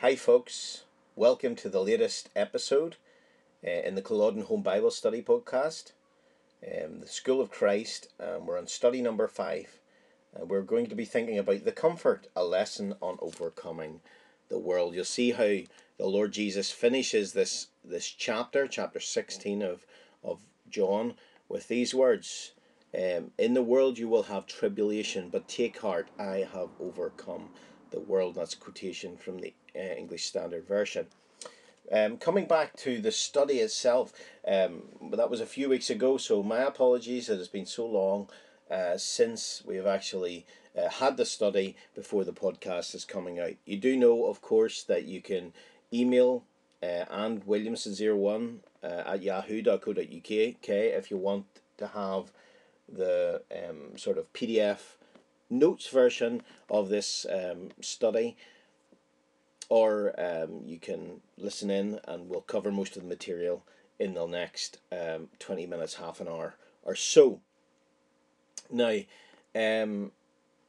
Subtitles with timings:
[0.00, 0.84] Hi, folks.
[1.16, 2.94] Welcome to the latest episode
[3.66, 5.90] uh, in the Culloden Home Bible Study podcast,
[6.64, 8.08] um, the School of Christ.
[8.20, 9.80] Um, we're on study number five.
[10.36, 13.98] Uh, we're going to be thinking about the comfort, a lesson on overcoming
[14.48, 14.94] the world.
[14.94, 15.66] You'll see how
[15.96, 19.84] the Lord Jesus finishes this this chapter, chapter sixteen of
[20.22, 21.14] of John,
[21.48, 22.52] with these words.
[22.94, 27.48] Um, in the world you will have tribulation, but take heart, I have overcome
[27.90, 28.34] the world.
[28.34, 31.06] That's quotation from the uh, English Standard Version.
[31.90, 34.12] Um, coming back to the study itself,
[34.46, 37.28] um, that was a few weeks ago, so my apologies.
[37.28, 38.28] It has been so long
[38.70, 40.44] uh, since we have actually
[40.76, 43.54] uh, had the study before the podcast is coming out.
[43.64, 45.54] You do know, of course, that you can
[45.92, 46.44] email
[46.82, 51.46] uh, and Williamson01 uh, at yahoo.co.uk if you want
[51.78, 52.30] to have
[52.88, 54.97] the um, sort of PDF
[55.50, 58.36] notes version of this um, study,
[59.68, 63.64] or um, you can listen in and we'll cover most of the material
[63.98, 67.40] in the next um, 20 minutes, half an hour or so.
[68.70, 68.98] Now,
[69.54, 70.12] um,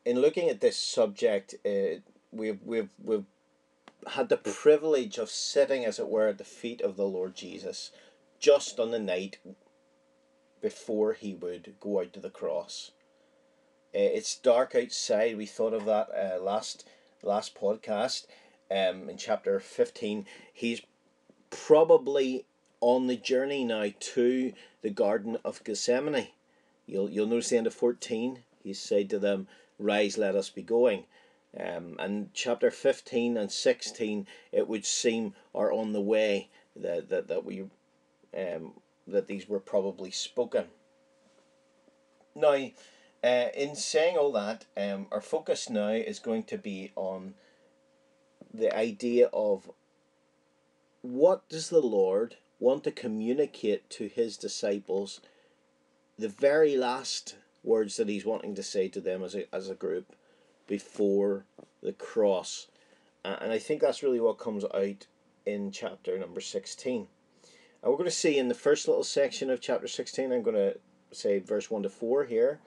[0.06, 2.00] in looking at this subject, uh,
[2.32, 3.26] we've, we've, we've
[4.08, 7.92] had the privilege of sitting, as it were, at the feet of the Lord Jesus
[8.40, 9.38] just on the night
[10.62, 12.92] before he would go out to the cross.
[13.94, 15.36] Uh, it's dark outside.
[15.36, 16.88] We thought of that uh, last
[17.24, 18.28] last podcast.
[18.72, 20.82] Um, in chapter fifteen, he's
[21.50, 22.46] probably
[22.82, 26.28] on the journey now to the Garden of Gethsemane.
[26.86, 28.44] You'll you'll notice the end of fourteen.
[28.64, 29.48] He said to them,
[29.80, 31.06] "Rise, let us be going."
[31.60, 37.28] Um, and chapter fifteen and sixteen, it would seem, are on the way that that
[37.28, 37.62] that we,
[38.38, 38.74] um,
[39.08, 40.66] that these were probably spoken.
[42.36, 42.70] Now
[43.24, 47.34] uh, in saying all that, um, our focus now is going to be on
[48.54, 49.70] the idea of
[51.02, 55.22] what does the Lord want to communicate to his disciples,
[56.18, 59.76] the very last words that he's wanting to say to them as a, as a
[59.76, 60.16] group
[60.68, 61.46] before
[61.82, 62.68] the cross.
[63.24, 65.08] Uh, and I think that's really what comes out
[65.46, 67.08] in chapter number 16.
[67.82, 70.56] And we're going to see in the first little section of chapter 16, I'm going
[70.56, 70.78] to
[71.12, 72.60] say verse 1 to 4 here.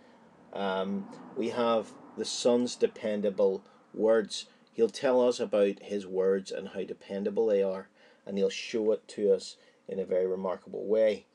[0.52, 3.62] Um, we have the Son's dependable
[3.94, 4.46] words.
[4.72, 7.88] He'll tell us about his words and how dependable they are,
[8.26, 9.56] and he'll show it to us
[9.88, 11.26] in a very remarkable way.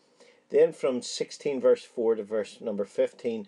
[0.49, 3.47] Then from 16 verse 4 to verse number 15,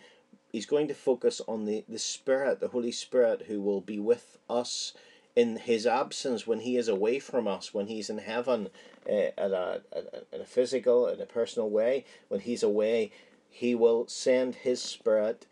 [0.51, 4.37] he's going to focus on the, the Spirit, the Holy Spirit, who will be with
[4.49, 4.93] us
[5.35, 8.69] in his absence when he is away from us, when he's in heaven
[9.07, 13.11] uh, at a, at a, in a physical, in a personal way, when he's away,
[13.49, 15.45] he will send his Spirit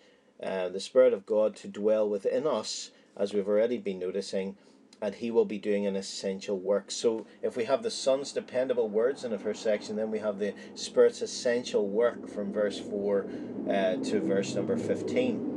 [0.43, 4.55] uh, the Spirit of God to dwell within us, as we've already been noticing,
[5.01, 6.91] and He will be doing an essential work.
[6.91, 10.39] So, if we have the Son's dependable words in the first section, then we have
[10.39, 13.27] the Spirit's essential work from verse 4
[13.69, 15.53] uh, to verse number 15.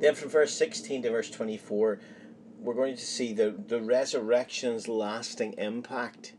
[0.00, 2.00] Then, from verse 16 to verse 24,
[2.60, 6.34] we're going to see the, the resurrection's lasting impact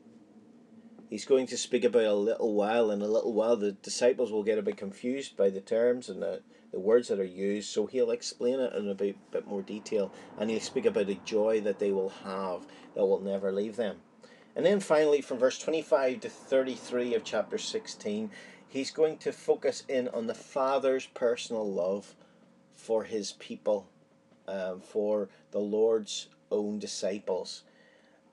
[1.10, 2.92] he's going to speak about a little while.
[2.92, 6.22] and a little while, the disciples will get a bit confused by the terms and
[6.22, 9.62] the, the words that are used, so he'll explain it in a bit, bit more
[9.62, 12.66] detail and he'll speak about the joy that they will have
[12.96, 13.98] that will never leave them.
[14.56, 18.31] And then finally, from verse 25 to 33 of chapter 16,
[18.68, 22.16] he's going to focus in on the Father's personal love
[22.74, 23.88] for his people,
[24.48, 27.64] um, for the Lord's own disciples.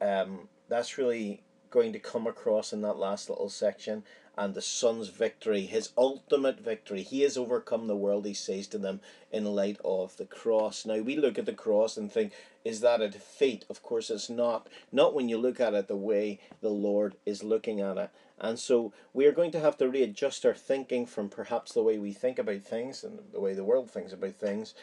[0.00, 4.04] Um, that's really going to come across in that last little section
[4.36, 7.02] and the Son's victory, his ultimate victory.
[7.02, 9.00] He has overcome the world, he says to them,
[9.30, 10.86] in light of the cross.
[10.86, 12.32] Now, we look at the cross and think,
[12.64, 13.64] is that a defeat?
[13.68, 14.68] Of course, it's not.
[14.90, 18.10] Not when you look at it the way the Lord is looking at it.
[18.38, 21.98] And so we are going to have to readjust our thinking from perhaps the way
[21.98, 24.74] we think about things and the way the world thinks about things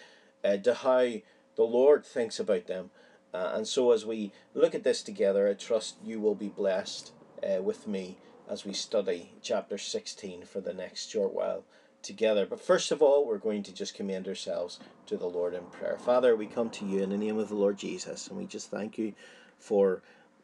[0.44, 1.12] uh, to how
[1.56, 2.92] the Lord thinks about them.
[3.34, 7.12] Uh, and so, as we look at this together, I trust you will be blessed
[7.44, 8.18] uh, with me
[8.50, 11.64] as we study chapter 16 for the next short while
[12.02, 12.46] together.
[12.46, 15.98] But first of all, we're going to just commend ourselves to the Lord in prayer.
[16.00, 18.72] Father, we come to you in the name of the Lord Jesus, and we just
[18.72, 19.14] thank you
[19.60, 20.02] for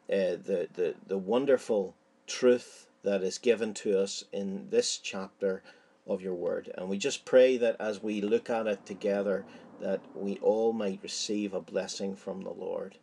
[0.08, 1.94] uh, the, the, the wonderful
[2.26, 5.62] truth that is given to us in this chapter
[6.06, 6.72] of your word.
[6.76, 9.44] And we just pray that as we look at it together,
[9.80, 12.98] that we all might receive a blessing from the Lord.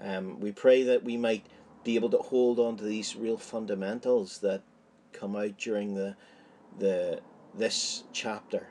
[0.00, 1.44] Um, we pray that we might
[1.84, 4.62] be able to hold on to these real fundamentals that
[5.12, 6.16] come out during the
[6.78, 7.20] the
[7.54, 8.68] this chapter.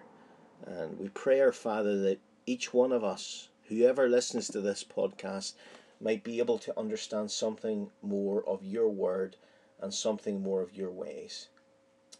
[0.66, 5.54] And we pray our Father that each one of us, whoever listens to this podcast,
[6.02, 9.36] might be able to understand something more of your word
[9.82, 11.50] and something more of your ways.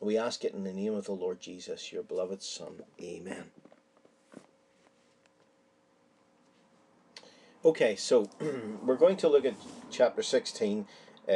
[0.02, 2.84] We ask it in the name of the Lord Jesus, your beloved Son.
[3.02, 3.46] Amen.
[7.66, 8.30] Okay, so
[8.86, 9.56] we're going to look at
[9.92, 10.88] chapter 16
[11.28, 11.32] uh,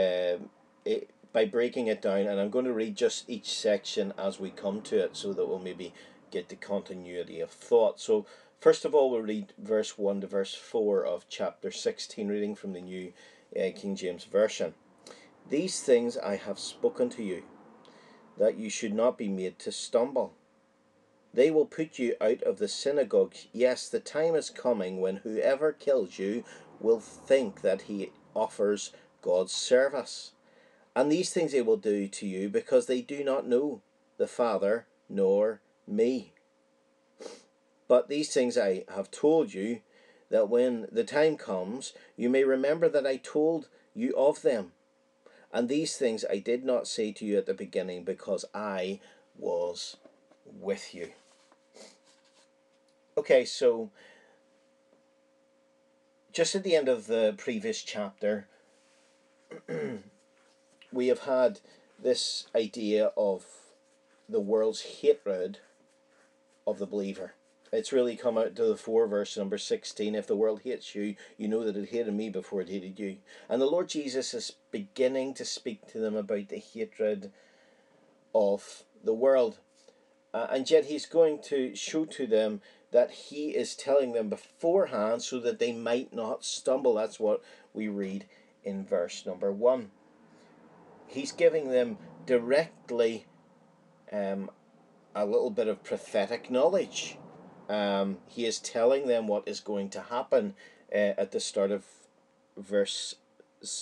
[0.85, 4.49] it, by breaking it down, and I'm going to read just each section as we
[4.49, 5.93] come to it so that we'll maybe
[6.31, 7.99] get the continuity of thought.
[7.99, 8.25] So,
[8.61, 12.71] first of all, we'll read verse 1 to verse 4 of chapter 16, reading from
[12.71, 13.11] the New
[13.53, 14.75] uh, King James Version.
[15.49, 17.43] These things I have spoken to you,
[18.37, 20.35] that you should not be made to stumble.
[21.33, 23.47] They will put you out of the synagogues.
[23.51, 26.43] Yes, the time is coming when whoever kills you
[26.79, 28.91] will think that he offers
[29.21, 30.33] God's service.
[30.95, 33.81] And these things they will do to you because they do not know
[34.17, 36.33] the Father nor me.
[37.87, 39.81] But these things I have told you,
[40.29, 44.71] that when the time comes, you may remember that I told you of them.
[45.51, 48.99] And these things I did not say to you at the beginning because I
[49.37, 49.97] was
[50.45, 51.09] with you.
[53.15, 53.91] Okay, so
[56.31, 58.47] just at the end of the previous chapter,
[60.91, 61.59] we have had
[62.01, 63.45] this idea of
[64.27, 65.59] the world's hatred
[66.65, 67.33] of the believer.
[67.71, 70.15] It's really come out to the fore, verse number 16.
[70.15, 73.17] If the world hates you, you know that it hated me before it hated you.
[73.47, 77.31] And the Lord Jesus is beginning to speak to them about the hatred
[78.33, 79.59] of the world.
[80.33, 82.61] Uh, and yet he's going to show to them
[82.93, 86.93] that he is telling them beforehand so that they might not stumble.
[86.93, 87.41] That's what
[87.73, 88.25] we read
[88.63, 89.89] in verse number one.
[91.07, 93.25] He's giving them directly
[94.11, 94.49] um,
[95.15, 97.17] a little bit of prophetic knowledge.
[97.67, 100.53] Um, he is telling them what is going to happen
[100.93, 101.85] uh, at the start of
[102.55, 103.15] verse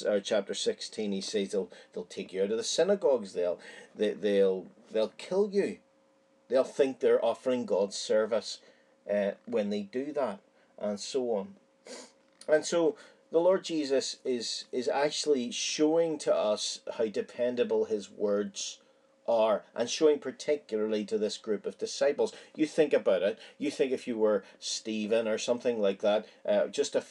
[0.06, 3.60] or chapter 16 he says they'll they'll take you out of the synagogues they'll
[3.96, 5.80] they, they'll they'll kill you
[6.48, 8.60] they'll think they're offering god's service
[9.10, 10.40] uh, when they do that,
[10.78, 11.56] and so on.
[12.48, 12.96] And so
[13.32, 18.80] the Lord Jesus is is actually showing to us how dependable His words
[19.28, 22.34] are, and showing particularly to this group of disciples.
[22.56, 23.40] You think about it.
[23.58, 27.04] You think if you were Stephen or something like that, uh, just a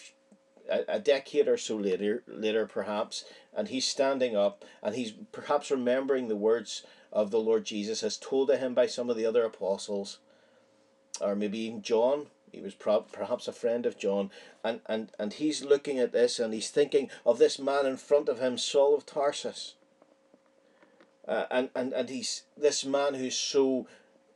[0.88, 6.28] a decade or so later, later perhaps, and he's standing up and he's perhaps remembering
[6.28, 9.44] the words of the Lord Jesus as told to him by some of the other
[9.44, 10.18] apostles,
[11.20, 12.26] or maybe John.
[12.52, 14.30] He was pro- perhaps a friend of John,
[14.64, 18.28] and, and, and he's looking at this and he's thinking of this man in front
[18.28, 19.74] of him, Saul of Tarsus.
[21.28, 23.86] Uh, and, and, and he's this man who's so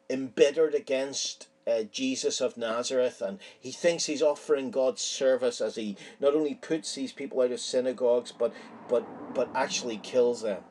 [0.08, 5.96] embittered against uh, Jesus of Nazareth, and he thinks he's offering God's service as he
[6.20, 8.52] not only puts these people out of synagogues, but
[8.88, 10.62] but but actually kills them.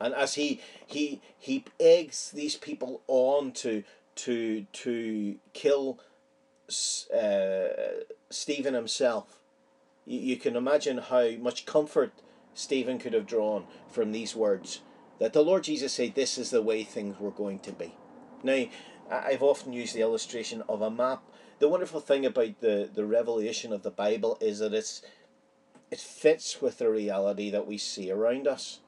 [0.00, 3.84] And as he he he eggs these people on to
[4.18, 5.98] to to kill
[6.68, 7.68] uh,
[8.30, 9.40] Stephen himself.
[10.06, 12.12] You, you can imagine how much comfort
[12.54, 14.80] Stephen could have drawn from these words
[15.18, 17.94] that the Lord Jesus said, This is the way things were going to be.
[18.42, 18.66] Now,
[19.10, 21.22] I've often used the illustration of a map.
[21.58, 25.02] The wonderful thing about the, the revelation of the Bible is that it's
[25.90, 28.80] it fits with the reality that we see around us.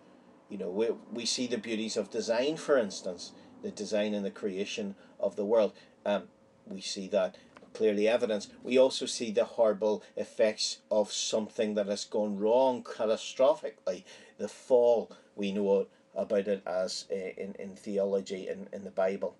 [0.50, 3.32] You know, we, we see the beauties of design, for instance,
[3.62, 5.72] the design and the creation of the world.
[6.04, 6.24] Um,
[6.66, 7.36] we see that
[7.72, 8.52] clearly evidenced.
[8.62, 14.04] We also see the horrible effects of something that has gone wrong catastrophically.
[14.38, 19.36] The fall, we know about it as uh, in, in theology in, in the Bible.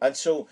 [0.00, 0.46] And so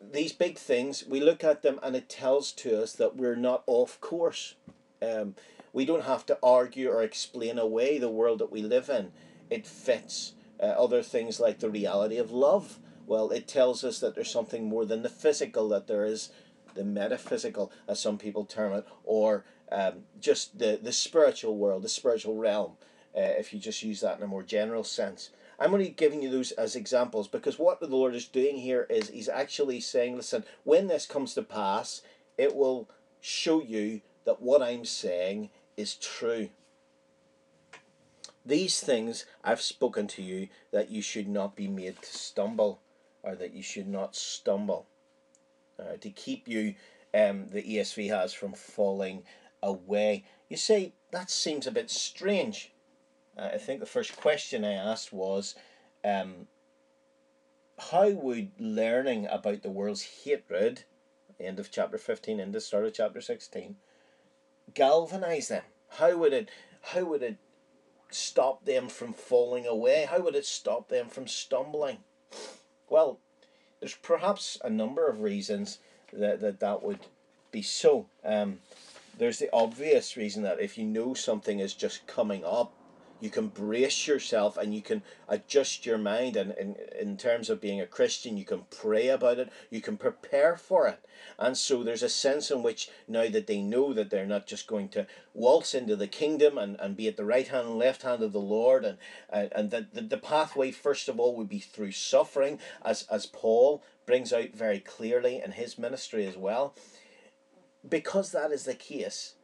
[0.00, 3.62] these big things, we look at them and it tells to us that we're not
[3.66, 4.54] off course.
[5.02, 5.34] Um,
[5.72, 9.12] we don't have to argue or explain away the world that we live in.
[9.50, 10.32] It fits.
[10.58, 14.64] Uh, other things like the reality of love well, it tells us that there's something
[14.64, 16.30] more than the physical, that there is
[16.74, 21.88] the metaphysical, as some people term it, or um, just the, the spiritual world, the
[21.88, 22.72] spiritual realm,
[23.16, 25.30] uh, if you just use that in a more general sense.
[25.58, 29.08] I'm only giving you those as examples because what the Lord is doing here is
[29.08, 32.02] He's actually saying, listen, when this comes to pass,
[32.36, 32.88] it will
[33.20, 36.50] show you that what I'm saying is true.
[38.44, 42.80] These things I've spoken to you that you should not be made to stumble
[43.26, 44.86] or that you should not stumble.
[46.00, 46.74] To keep you,
[47.12, 49.24] um, the ESV has, from falling
[49.62, 50.24] away.
[50.48, 52.72] You see, that seems a bit strange.
[53.36, 55.54] Uh, I think the first question I asked was,
[56.02, 56.46] um,
[57.90, 60.84] how would learning about the world's hatred,
[61.38, 63.76] end of chapter 15 and the start of chapter 16,
[64.72, 65.64] galvanize them?
[65.88, 67.36] How would it how would it
[68.10, 70.06] stop them from falling away?
[70.08, 71.98] How would it stop them from stumbling?
[72.88, 73.18] Well,
[73.80, 75.78] there's perhaps a number of reasons
[76.12, 77.00] that that, that would
[77.50, 78.06] be so.
[78.24, 78.58] Um,
[79.18, 82.72] there's the obvious reason that if you know something is just coming up,
[83.20, 87.60] you can brace yourself and you can adjust your mind and in, in terms of
[87.60, 91.00] being a christian you can pray about it you can prepare for it.
[91.38, 94.66] And so there's a sense in which now that they know that they're not just
[94.66, 98.02] going to waltz into the kingdom and, and be at the right hand and left
[98.02, 98.98] hand of the lord and
[99.30, 103.82] and, that the, the pathway first of all would be through suffering as as paul
[104.06, 106.74] brings out very clearly in his ministry as well.
[107.88, 109.34] Because that is the case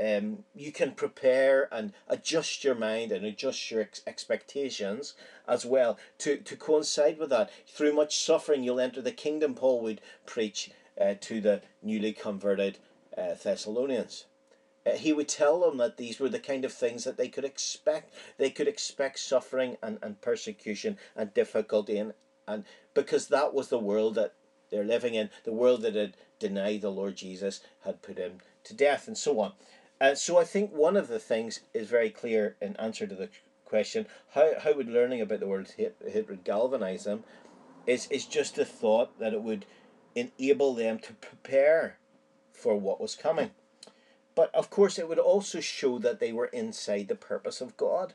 [0.00, 5.14] um, you can prepare and adjust your mind and adjust your ex- expectations
[5.46, 7.50] as well to, to coincide with that.
[7.66, 12.78] Through much suffering, you'll enter the kingdom, Paul would preach uh, to the newly converted
[13.16, 14.24] uh, Thessalonians.
[14.86, 17.44] Uh, he would tell them that these were the kind of things that they could
[17.44, 18.14] expect.
[18.38, 22.14] They could expect suffering and, and persecution and difficulty, and,
[22.48, 22.64] and
[22.94, 24.32] because that was the world that
[24.70, 28.74] they're living in, the world that had denied the Lord Jesus, had put him to
[28.74, 29.52] death, and so on.
[30.00, 33.28] Uh, so I think one of the things is very clear in answer to the
[33.64, 35.96] question how, how would learning about the word hit,
[36.28, 37.22] would galvanize them
[37.86, 39.66] is, is just the thought that it would
[40.14, 41.98] enable them to prepare
[42.52, 43.50] for what was coming.
[44.34, 48.14] But of course, it would also show that they were inside the purpose of God.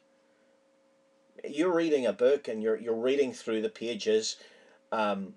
[1.48, 4.38] You're reading a book and you're, you're reading through the pages.
[4.92, 5.34] Um,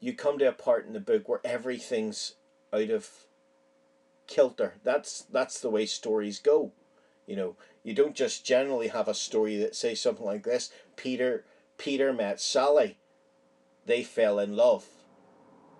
[0.00, 2.34] you come to a part in the book where everything's
[2.72, 3.25] out of
[4.26, 4.74] kilter.
[4.84, 6.72] That's that's the way stories go.
[7.26, 10.70] You know, you don't just generally have a story that says something like this.
[10.96, 11.44] Peter
[11.78, 12.98] Peter met Sally.
[13.84, 14.86] They fell in love.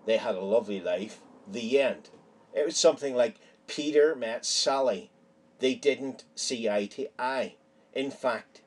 [0.04, 1.20] They had a lovely life.
[1.50, 2.10] The end.
[2.52, 3.36] It was something like
[3.66, 5.10] Peter met Sally.
[5.58, 7.54] They didn't see eye to eye.
[7.92, 8.60] In fact,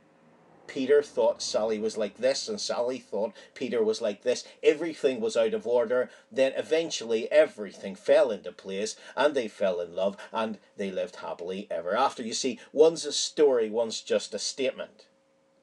[0.70, 4.46] Peter thought Sally was like this, and Sally thought Peter was like this.
[4.62, 6.12] Everything was out of order.
[6.32, 11.68] Then eventually everything fell into place, and they fell in love, and they lived happily
[11.72, 12.22] ever after.
[12.22, 15.08] You see, one's a story, one's just a statement.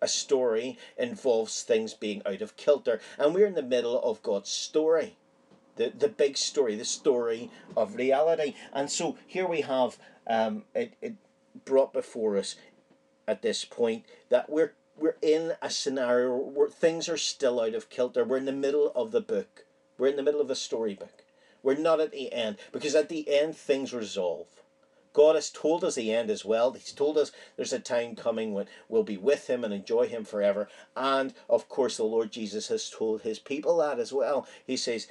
[0.03, 4.51] A story involves things being out of kilter, and we're in the middle of God's
[4.51, 5.17] story.
[5.77, 8.55] The, the big story, the story of reality.
[8.73, 11.15] And so here we have um, it, it
[11.65, 12.57] brought before us
[13.29, 17.91] at this point that we're we're in a scenario where things are still out of
[17.91, 18.25] kilter.
[18.25, 19.65] We're in the middle of the book.
[19.99, 21.23] We're in the middle of a storybook.
[21.63, 24.47] We're not at the end because at the end things resolve.
[25.13, 26.73] God has told us the end as well.
[26.73, 30.25] He's told us there's a time coming when we'll be with Him and enjoy Him
[30.25, 30.69] forever.
[30.95, 34.47] And of course, the Lord Jesus has told His people that as well.
[34.67, 35.07] He says,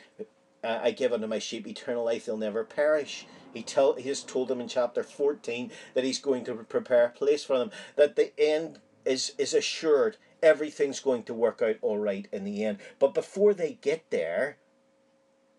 [0.63, 3.25] I give unto my sheep eternal life, they'll never perish.
[3.51, 7.09] He, tell, he has told them in chapter 14 that He's going to prepare a
[7.09, 11.97] place for them, that the end is is assured everything's going to work out all
[11.97, 12.79] right in the end.
[12.99, 14.57] But before they get there,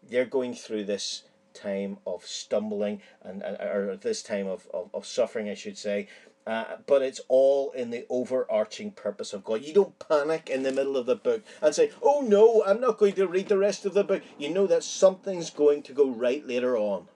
[0.09, 1.25] they're going through this
[1.55, 6.09] time of stumbling and, or this time of, of, of suffering, I should say.
[6.47, 9.65] Uh, but it's all in the overarching purpose of God.
[9.65, 12.99] You don't panic in the middle of the book and say, Oh no, I'm not
[12.99, 14.23] going to read the rest of the book.
[14.39, 17.09] You know that something's going to go right later on.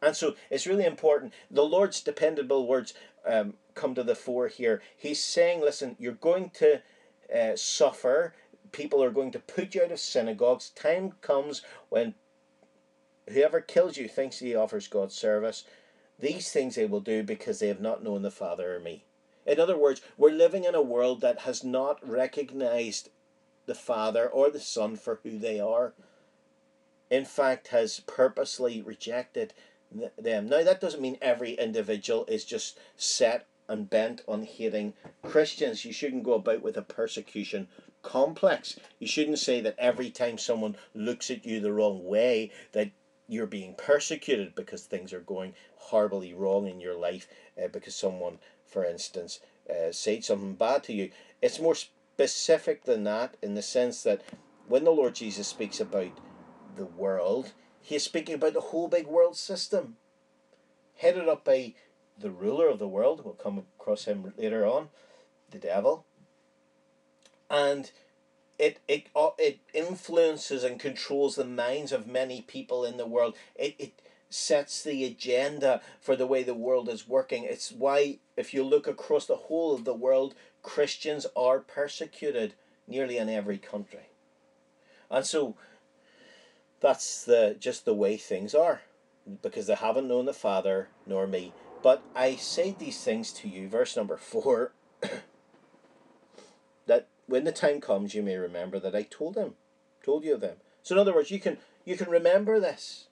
[0.00, 1.32] And so it's really important.
[1.50, 2.94] The Lord's dependable words
[3.26, 4.80] um, come to the fore here.
[4.96, 6.82] He's saying, listen, you're going to
[7.34, 8.34] uh, suffer.
[8.72, 10.70] People are going to put you out of synagogues.
[10.70, 12.14] Time comes when
[13.28, 15.64] whoever kills you thinks he offers God service.
[16.18, 19.04] These things they will do because they have not known the Father or me.
[19.46, 23.10] In other words, we're living in a world that has not recognized
[23.66, 25.94] the Father or the Son for who they are.
[27.10, 29.54] In fact, has purposely rejected
[29.90, 30.48] them.
[30.48, 35.84] Now, that doesn't mean every individual is just set and bent on hating Christians.
[35.84, 37.68] You shouldn't go about with a persecution
[38.02, 38.78] complex.
[38.98, 42.90] You shouldn't say that every time someone looks at you the wrong way that
[43.26, 47.28] you're being persecuted because things are going horribly wrong in your life
[47.62, 51.10] uh, because someone, for instance, uh, said something bad to you.
[51.42, 54.22] It's more specific than that in the sense that
[54.66, 56.18] when the Lord Jesus speaks about
[56.76, 57.52] the world,
[57.88, 59.96] he is speaking about the whole big world system,
[60.96, 61.72] headed up by
[62.18, 63.24] the ruler of the world.
[63.24, 64.90] We'll come across him later on,
[65.50, 66.04] the devil.
[67.48, 67.90] And
[68.58, 73.34] it it uh, it influences and controls the minds of many people in the world.
[73.56, 77.44] It it sets the agenda for the way the world is working.
[77.44, 82.52] It's why if you look across the whole of the world, Christians are persecuted
[82.86, 84.10] nearly in every country.
[85.10, 85.56] And so
[86.80, 88.82] that's the just the way things are.
[89.42, 91.52] because they haven't known the Father nor me.
[91.82, 94.72] But I say these things to you, verse number 4,
[96.86, 99.54] that when the time comes you may remember that I told them,
[100.02, 100.56] told you of them.
[100.82, 103.06] So in other words, you can you can remember this.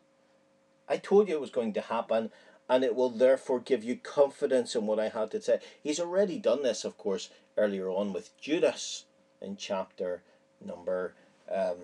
[0.88, 2.30] I told you it was going to happen,
[2.68, 5.60] and it will therefore give you confidence in what I had to say.
[5.82, 9.04] He's already done this, of course, earlier on with Judas
[9.40, 10.22] in chapter
[10.64, 11.14] number
[11.52, 11.76] um,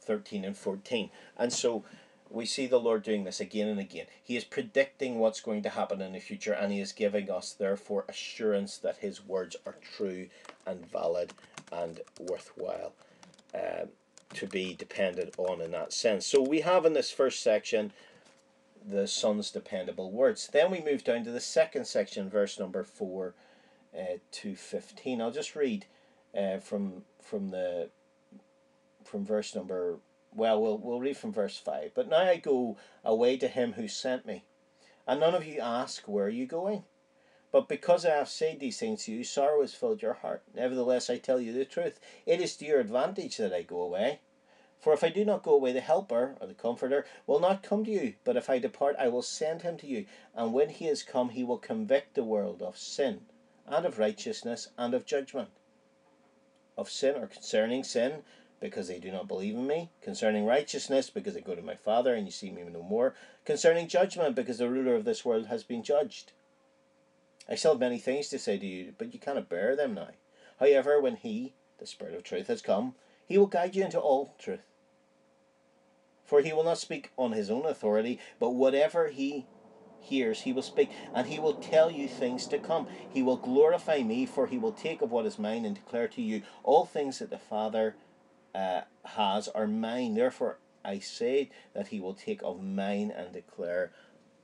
[0.00, 1.10] 13 and 14.
[1.36, 1.84] And so
[2.30, 4.06] we see the Lord doing this again and again.
[4.22, 7.52] He is predicting what's going to happen in the future, and He is giving us,
[7.52, 10.28] therefore, assurance that His words are true
[10.66, 11.32] and valid
[11.72, 12.92] and worthwhile
[13.54, 13.86] uh,
[14.34, 16.26] to be depended on in that sense.
[16.26, 17.92] So we have in this first section
[18.88, 20.48] the Son's dependable words.
[20.52, 23.34] Then we move down to the second section, verse number 4
[23.96, 25.20] uh, to 15.
[25.20, 25.86] I'll just read
[26.36, 27.90] uh, from from the
[29.10, 29.98] from verse number
[30.32, 33.88] well we'll we'll read from verse 5 but now i go away to him who
[33.88, 34.44] sent me
[35.10, 36.84] and none of you ask where are you going.
[37.50, 40.44] But because i have said these things to you sorrow has filled your heart.
[40.54, 41.98] Nevertheless i tell you the truth.
[42.26, 44.20] It is to your advantage that i go away.
[44.78, 47.84] For if i do not go away the helper or the comforter will not come
[47.86, 48.14] to you.
[48.22, 50.06] But if i depart i will send him to you.
[50.32, 53.22] And when he is come he will convict the world of sin
[53.66, 55.48] and of righteousness and of judgment.
[56.78, 58.22] Of sin or concerning sin
[58.60, 62.14] because they do not believe in me, concerning righteousness, because I go to my Father
[62.14, 63.14] and you see me no more,
[63.44, 66.32] concerning judgment, because the ruler of this world has been judged.
[67.48, 70.10] I still have many things to say to you, but you cannot bear them now.
[70.60, 72.94] However, when He, the Spirit of truth, has come,
[73.26, 74.60] He will guide you into all truth.
[76.24, 79.46] For He will not speak on His own authority, but whatever He
[80.00, 82.86] hears, He will speak, and He will tell you things to come.
[83.08, 86.22] He will glorify me, for He will take of what is mine and declare to
[86.22, 87.96] you all things that the Father
[88.54, 90.14] uh, has are mine.
[90.14, 93.92] Therefore, I say that he will take of mine and declare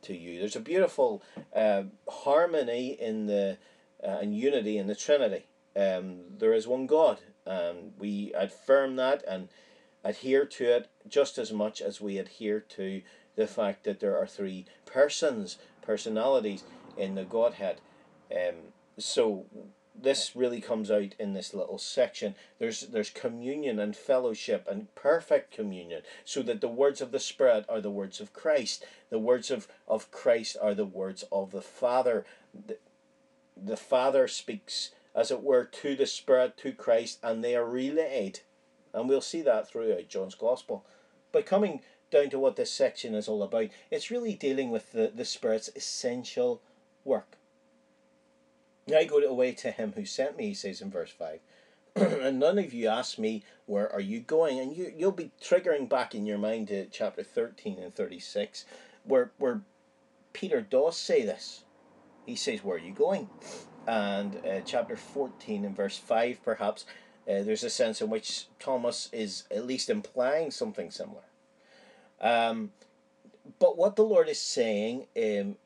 [0.02, 0.38] to you.
[0.38, 1.22] There's a beautiful
[1.54, 3.58] uh, harmony in the
[4.02, 5.46] uh, and unity in the Trinity.
[5.74, 9.48] Um, there is one God, and we affirm that and
[10.04, 13.02] adhere to it just as much as we adhere to
[13.34, 16.64] the fact that there are three persons, personalities
[16.96, 17.80] in the Godhead.
[18.30, 18.54] Um,
[18.98, 19.46] so
[20.00, 22.34] this really comes out in this little section.
[22.58, 27.64] There's there's communion and fellowship and perfect communion, so that the words of the Spirit
[27.68, 28.84] are the words of Christ.
[29.10, 32.24] The words of, of Christ are the words of the Father.
[32.54, 32.78] The,
[33.56, 38.40] the Father speaks, as it were, to the Spirit, to Christ, and they are relayed.
[38.92, 40.84] And we'll see that throughout John's Gospel.
[41.32, 41.80] But coming
[42.10, 45.70] down to what this section is all about, it's really dealing with the, the Spirit's
[45.74, 46.62] essential
[47.04, 47.36] work.
[48.94, 51.40] I go away to him who sent me, he says in verse 5.
[51.96, 54.60] and none of you ask me, Where are you going?
[54.60, 58.64] And you, you'll be triggering back in your mind to chapter 13 and 36,
[59.04, 59.62] where, where
[60.32, 61.64] Peter does say this.
[62.26, 63.28] He says, Where are you going?
[63.88, 66.84] And uh, chapter 14 and verse 5, perhaps,
[67.28, 71.24] uh, there's a sense in which Thomas is at least implying something similar.
[72.20, 72.70] Um,
[73.58, 75.56] but what the Lord is saying um,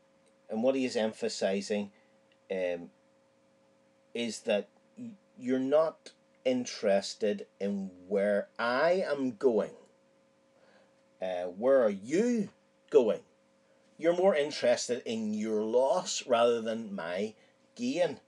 [0.48, 1.90] and what he is emphasizing
[2.50, 2.90] um,
[4.14, 4.68] is that
[5.38, 6.10] you're not
[6.44, 9.72] interested in where I am going.
[11.20, 12.48] Uh, where are you
[12.90, 13.20] going?
[13.98, 17.34] You're more interested in your loss rather than my
[17.74, 18.18] gain.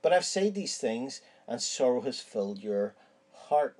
[0.00, 2.94] But I've said these things, and sorrow has filled your
[3.32, 3.76] heart.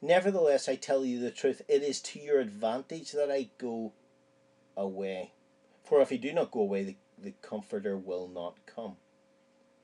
[0.00, 3.92] Nevertheless, I tell you the truth, it is to your advantage that I go
[4.76, 5.32] away.
[5.84, 8.96] For if I do not go away, the, the Comforter will not come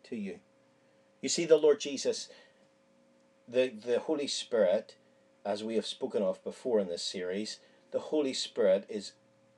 [0.09, 0.39] to you.
[1.21, 2.29] You see, the Lord Jesus,
[3.49, 4.97] the, the Holy Spirit,
[5.45, 7.59] as we have spoken of before in this series,
[7.91, 9.13] the Holy Spirit is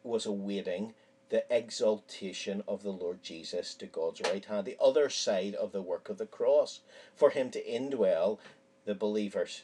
[0.04, 0.94] was awaiting
[1.28, 5.82] the exaltation of the Lord Jesus to God's right hand, the other side of the
[5.82, 6.80] work of the cross,
[7.14, 8.38] for him to indwell
[8.84, 9.62] the believers.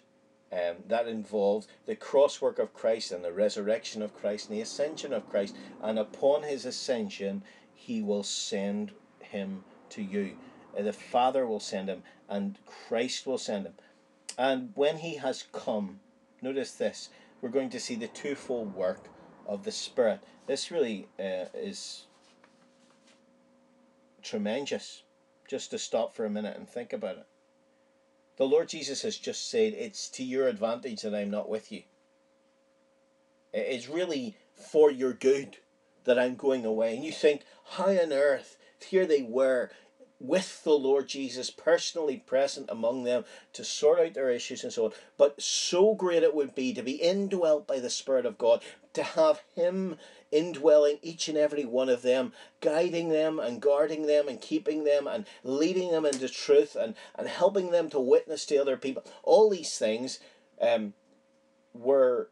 [0.53, 4.63] Um, that involved the cross work of Christ and the resurrection of Christ and the
[4.63, 5.57] ascension of Christ.
[5.83, 7.43] And upon his ascension,
[7.75, 10.37] he will send him to you.
[10.77, 13.75] The Father will send him, and Christ will send him.
[14.37, 16.01] And when he has come,
[16.43, 17.11] notice this,
[17.41, 19.09] we're going to see the twofold work
[19.47, 20.21] of the Spirit.
[20.47, 22.07] This really uh, is
[24.23, 25.03] tremendous.
[25.47, 27.27] Just to stop for a minute and think about it.
[28.37, 31.83] The Lord Jesus has just said, It's to your advantage that I'm not with you.
[33.53, 35.59] It's really for your good
[36.05, 36.97] that I'm going away.
[36.97, 38.57] And you think, How on earth?
[38.81, 39.71] Here they were
[40.21, 44.87] with the Lord Jesus personally present among them to sort out their issues and so
[44.87, 44.93] on.
[45.17, 48.63] But so great it would be to be indwelt by the Spirit of God,
[48.95, 49.99] to have Him
[50.31, 55.07] indwelling each and every one of them, guiding them and guarding them and keeping them
[55.07, 59.05] and leading them into truth and, and helping them to witness to other people.
[59.23, 60.21] All these things
[60.61, 60.95] um,
[61.73, 62.29] were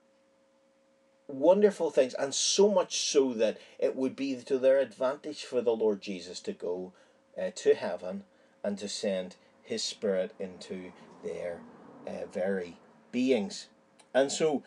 [1.29, 5.75] wonderful things, and so much so that it would be to their advantage for the
[5.75, 6.93] Lord Jesus to go
[7.41, 8.25] uh, to heaven
[8.63, 10.93] and to send His Spirit into
[11.25, 11.61] their
[12.07, 12.77] uh, very
[13.11, 13.67] beings.
[14.15, 14.63] And so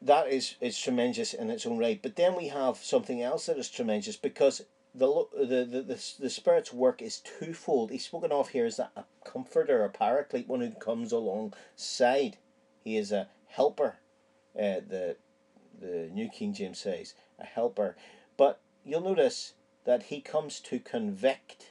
[0.00, 2.00] that is, is tremendous in its own right.
[2.02, 4.64] But then we have something else that is tremendous because
[4.94, 7.90] the, the, the, the, the Spirit's work is twofold.
[7.90, 8.90] He's spoken of here as a,
[9.24, 12.36] comforter, a paraclete, one who comes alongside.
[12.84, 13.96] He is a helper,
[14.56, 15.16] uh, the,
[15.80, 17.96] the New King James says, a helper.
[18.36, 21.68] But you'll notice that he comes to convict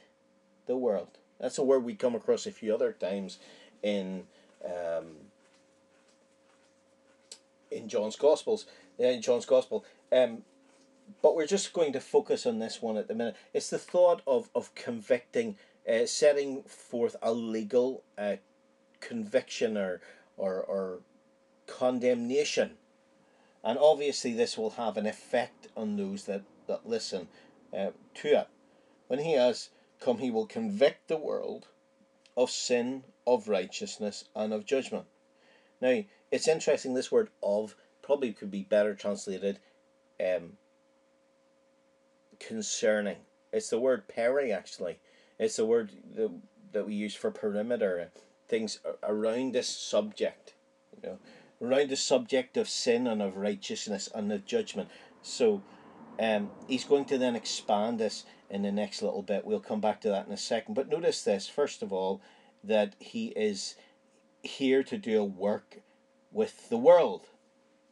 [0.66, 1.18] the world.
[1.40, 3.38] That's a word we come across a few other times
[3.82, 4.24] in
[4.64, 5.16] um,
[7.70, 8.66] in John's Gospels,
[8.98, 9.84] in John's Gospel.
[10.12, 10.42] Um,
[11.20, 13.36] but we're just going to focus on this one at the minute.
[13.52, 15.56] It's the thought of of convicting,
[15.88, 18.36] uh, setting forth a legal uh,
[19.00, 20.00] conviction or
[20.36, 20.98] or or
[21.66, 22.72] condemnation,
[23.64, 27.26] and obviously this will have an effect on those that that listen
[27.76, 28.48] uh, it.
[29.08, 31.66] When he has come, he will convict the world
[32.36, 35.06] of sin, of righteousness, and of judgment.
[35.80, 39.58] Now, it's interesting, this word of probably could be better translated
[40.20, 40.54] um,
[42.38, 43.18] concerning.
[43.52, 44.98] It's the word peri, actually.
[45.38, 46.30] It's the word that,
[46.72, 48.10] that we use for perimeter,
[48.48, 50.54] things around this subject,
[50.96, 51.18] you know,
[51.60, 54.88] around the subject of sin and of righteousness and of judgment.
[55.22, 55.62] So,
[56.18, 59.44] um, he's going to then expand this in the next little bit.
[59.44, 60.74] We'll come back to that in a second.
[60.74, 62.20] But notice this, first of all,
[62.62, 63.76] that he is
[64.42, 65.78] here to do a work
[66.30, 67.28] with the world,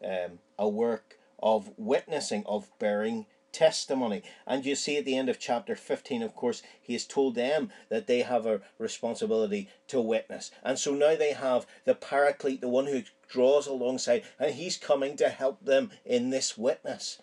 [0.05, 4.23] um, a work of witnessing, of bearing testimony.
[4.47, 7.71] And you see at the end of chapter 15, of course, he has told them
[7.89, 10.51] that they have a responsibility to witness.
[10.63, 15.17] And so now they have the paraclete, the one who draws alongside, and he's coming
[15.17, 17.19] to help them in this witness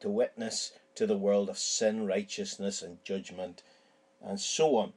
[0.00, 3.62] to witness to the world of sin, righteousness, and judgment,
[4.22, 4.92] and so on.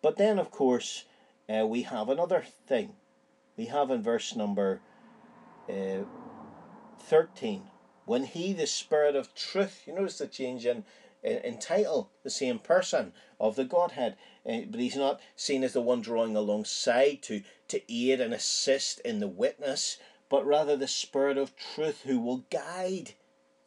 [0.00, 1.04] But then, of course,
[1.48, 2.94] uh, we have another thing.
[3.56, 4.80] We have in verse number
[5.68, 6.04] uh,
[7.00, 7.64] 13
[8.08, 10.84] when he, the Spirit of truth, you notice the change in,
[11.22, 14.16] in, in title, the same person of the Godhead,
[14.48, 19.00] uh, but he's not seen as the one drawing alongside to, to aid and assist
[19.00, 19.98] in the witness,
[20.30, 23.12] but rather the Spirit of truth who will guide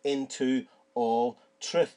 [0.03, 1.95] into all truth.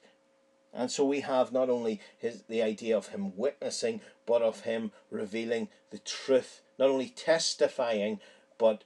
[0.73, 4.90] And so we have not only his the idea of him witnessing, but of him
[5.11, 8.21] revealing the truth, not only testifying,
[8.59, 8.83] but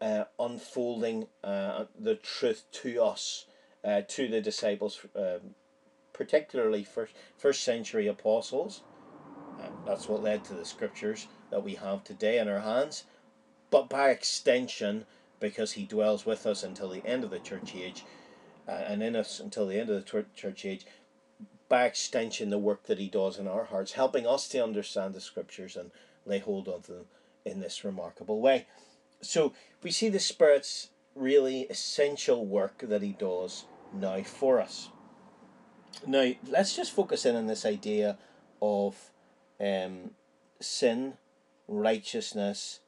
[0.00, 3.46] uh, unfolding uh, the truth to us,
[3.84, 5.54] uh, to the disciples, um,
[6.12, 8.82] particularly first first century apostles.
[9.84, 13.04] that's what led to the scriptures that we have today in our hands,
[13.70, 15.04] but by extension,
[15.40, 18.23] because he dwells with us until the end of the church age uh,
[18.66, 20.86] and in us until the end of the church age,
[21.68, 25.20] by extension, the work that he does in our hearts, helping us to understand the
[25.20, 25.90] scriptures and
[26.26, 27.06] lay hold of them
[27.44, 28.66] in this remarkable way.
[29.20, 34.90] So we see the Spirit's really essential work that he does now for us.
[36.06, 38.18] Now, let's just focus in on this idea
[38.60, 39.10] of
[39.60, 40.10] um,
[40.60, 41.14] sin,
[41.68, 42.80] righteousness,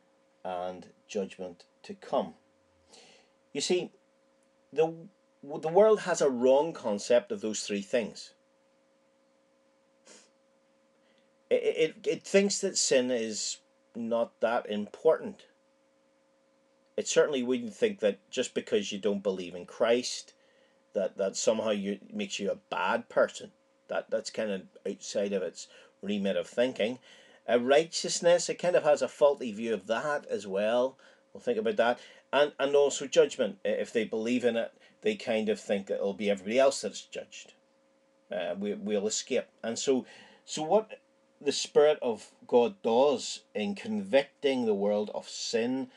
[0.44, 2.34] and judgment to come.
[3.52, 3.92] You see,
[4.72, 4.92] the
[5.42, 8.32] the world has a wrong concept of those three things.
[11.48, 13.58] It, it, it thinks that sin is
[13.94, 15.46] not that important.
[16.96, 20.32] It certainly wouldn't think that just because you don't believe in Christ,
[20.94, 23.52] that, that somehow you makes you a bad person.
[23.88, 25.68] That that's kind of outside of its
[26.02, 26.98] remit of thinking.
[27.48, 30.98] Uh, righteousness, it kind of has a faulty view of that as well.
[31.32, 32.00] We'll think about that.
[32.32, 33.58] And and also judgment.
[33.64, 34.72] If they believe in it,
[35.06, 37.52] they kind of think it'll be everybody else that's judged.
[38.28, 39.44] Uh, we, we'll escape.
[39.62, 40.04] And so,
[40.44, 40.98] so what
[41.40, 45.92] the Spirit of God does in convicting the world of sin,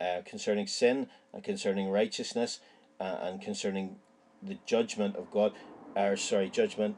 [0.00, 2.60] uh, concerning sin and concerning righteousness
[2.98, 3.96] uh, and concerning
[4.42, 5.52] the judgment of God,
[5.94, 6.96] or sorry, judgment,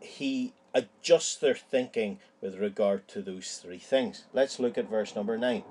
[0.00, 4.24] he adjusts their thinking with regard to those three things.
[4.32, 5.62] Let's look at verse number 9.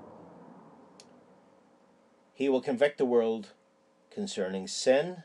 [2.32, 3.48] He will convict the world
[4.10, 5.22] concerning sin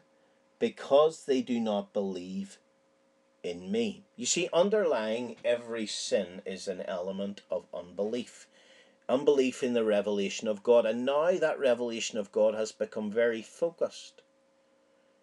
[0.60, 2.60] because they do not believe
[3.44, 4.04] in me.
[4.16, 8.48] You see, underlying every sin is an element of unbelief.
[9.08, 10.86] Unbelief in the revelation of God.
[10.86, 14.24] And now that revelation of God has become very focused.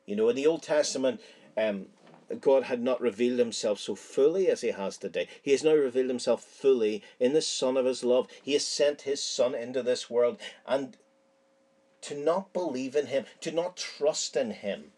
[0.07, 1.21] You know, in the Old Testament,
[1.57, 1.87] um,
[2.41, 5.29] God had not revealed himself so fully as he has today.
[5.43, 8.29] He has now revealed himself fully in the Son of his love.
[8.43, 10.39] He has sent his Son into this world.
[10.67, 10.97] And
[12.03, 14.93] to not believe in him, to not trust in him,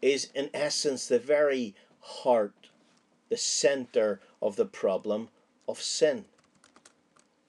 [0.00, 2.70] is in essence the very heart,
[3.28, 5.28] the center of the problem
[5.68, 6.24] of sin.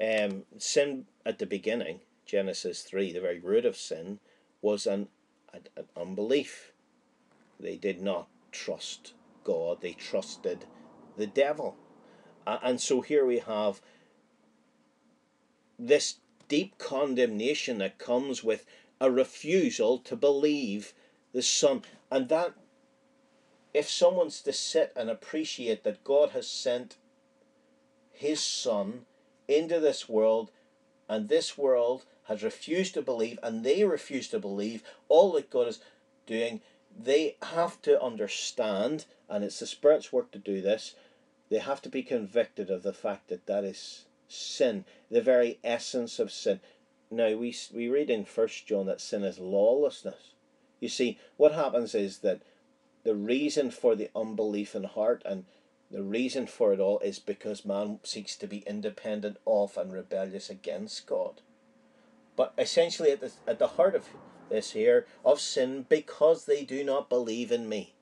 [0.02, 4.20] Um, sin at the beginning, Genesis 3, the very root of sin,
[4.62, 5.08] was an,
[5.54, 6.72] an, an unbelief.
[7.60, 10.66] They did not trust God, they trusted
[11.18, 11.76] the devil.
[12.48, 13.82] Uh, and so here we have
[15.78, 16.16] this
[16.50, 18.66] deep condemnation that comes with
[19.00, 20.94] a refusal to believe
[21.32, 21.84] the Son.
[22.12, 22.54] And that
[23.74, 26.98] if someone's to sit and appreciate that God has sent
[28.12, 29.06] his Son
[29.48, 30.52] into this world,
[31.08, 35.68] and this world has refused to believe, and they refuse to believe all that God
[35.68, 35.80] is
[36.26, 36.62] doing,
[36.98, 40.96] they have to understand, and it's the Spirit's work to do this,
[41.50, 46.20] they have to be convicted of the fact that that is sin, the very essence
[46.20, 46.62] of sin.
[47.12, 50.34] Now, we, we read in First John that sin is lawlessness.
[50.80, 52.42] You see, what happens is that
[53.04, 55.46] the reason for the unbelief in heart and
[55.92, 60.50] the reason for it all is because man seeks to be independent of and rebellious
[60.50, 61.42] against God.
[62.36, 64.08] But essentially, at the, at the heart of
[64.50, 67.96] this here, of sin, because they do not believe in me.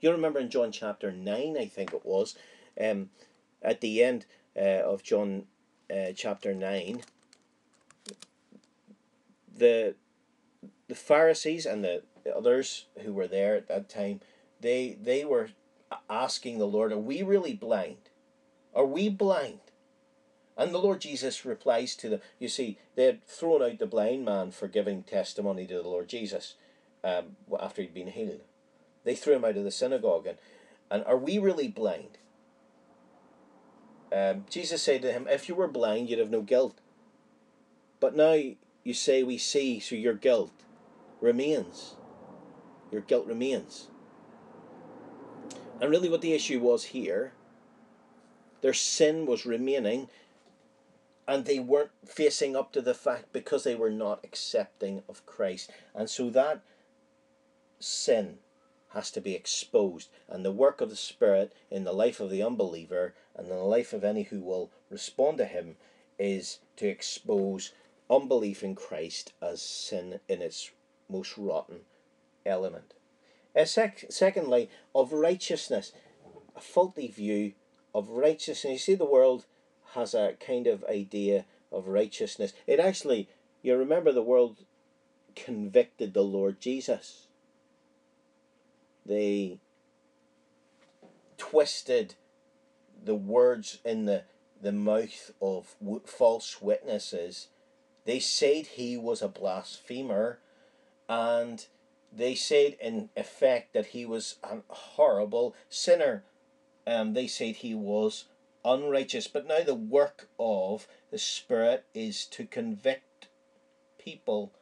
[0.00, 2.36] You remember in John chapter 9, I think it was,
[2.78, 3.08] um,
[3.62, 4.26] at the end
[4.62, 5.44] of John
[5.90, 7.02] uh, chapter 9,
[9.56, 9.94] the,
[10.88, 14.20] the Pharisees and the the others who were there at that time,
[14.60, 15.50] they they were
[16.08, 18.08] asking the Lord, "Are we really blind?
[18.74, 19.60] Are we blind?"
[20.56, 22.20] And the Lord Jesus replies to them.
[22.38, 26.08] You see, they had thrown out the blind man for giving testimony to the Lord
[26.08, 26.54] Jesus
[27.02, 28.42] um, after he'd been healed.
[29.02, 30.28] They threw him out of the synagogue.
[30.28, 30.38] And,
[30.90, 32.18] and are we really blind?
[34.14, 36.78] Um, Jesus said to him, If you were blind, you'd have no guilt.
[37.98, 38.34] But now
[38.84, 40.52] you say we see, so your guilt
[41.20, 41.96] remains
[42.94, 43.88] your guilt remains.
[45.80, 47.32] And really, what the issue was here,
[48.62, 50.08] their sin was remaining,
[51.26, 55.70] and they weren't facing up to the fact because they were not accepting of Christ.
[55.94, 56.62] And so that
[57.80, 58.38] sin
[58.94, 60.08] has to be exposed.
[60.28, 63.62] And the work of the Spirit in the life of the unbeliever and in the
[63.62, 65.76] life of any who will respond to Him
[66.18, 67.72] is to expose
[68.08, 70.70] unbelief in Christ as sin in its
[71.08, 71.80] most rotten
[72.46, 72.94] element.
[73.56, 75.92] Uh, sec- secondly, of righteousness,
[76.56, 77.52] a faulty view
[77.94, 78.72] of righteousness.
[78.72, 79.46] You see, the world
[79.92, 82.52] has a kind of idea of righteousness.
[82.66, 83.28] It actually,
[83.62, 84.58] you remember, the world
[85.34, 87.26] convicted the Lord Jesus.
[89.06, 89.58] They
[91.36, 92.14] twisted
[93.04, 94.24] the words in the,
[94.60, 97.48] the mouth of false witnesses.
[98.04, 100.38] They said he was a blasphemer
[101.08, 101.66] and
[102.12, 106.24] they said in effect that he was a horrible sinner.
[106.86, 108.26] Um, they said he was
[108.64, 109.26] unrighteous.
[109.26, 113.28] But now the work of the Spirit is to convict
[113.98, 114.52] people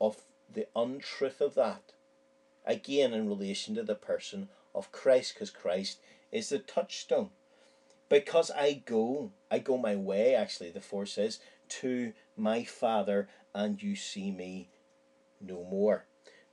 [0.00, 0.18] of
[0.52, 1.93] the untruth of that.
[2.64, 5.98] Again, in relation to the person of Christ, because Christ
[6.32, 7.30] is the touchstone.
[8.08, 13.82] Because I go, I go my way, actually, the 4 says, to my Father, and
[13.82, 14.68] you see me
[15.40, 16.04] no more.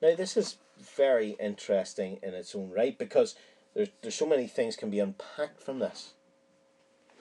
[0.02, 3.36] Now, this is very interesting in its own right because
[3.74, 6.14] there's, there's so many things can be unpacked from this.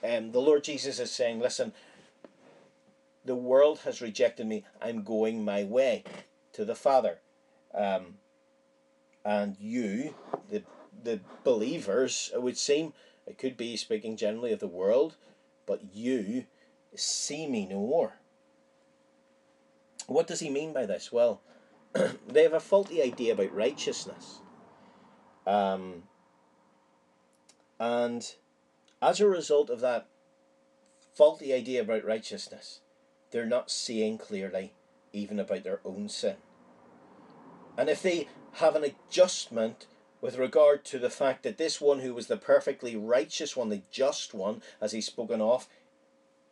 [0.03, 1.73] Um, the Lord Jesus is saying, listen,
[3.23, 4.65] the world has rejected me.
[4.81, 6.03] I'm going my way
[6.53, 7.19] to the Father.
[7.73, 8.15] Um,
[9.23, 10.15] and you,
[10.49, 10.63] the,
[11.03, 12.93] the believers, it would seem,
[13.27, 15.15] it could be speaking generally of the world,
[15.65, 16.45] but you
[16.95, 18.13] see me no more.
[20.07, 21.11] What does he mean by this?
[21.11, 21.41] Well,
[22.27, 24.41] they have a faulty idea about righteousness.
[25.45, 26.03] Um,
[27.79, 28.35] and
[29.01, 30.07] as a result of that
[31.13, 32.81] faulty idea about righteousness,
[33.31, 34.73] they're not seeing clearly
[35.13, 36.35] even about their own sin.
[37.77, 39.87] And if they have an adjustment
[40.19, 43.81] with regard to the fact that this one who was the perfectly righteous one, the
[43.91, 45.67] just one, as he's spoken of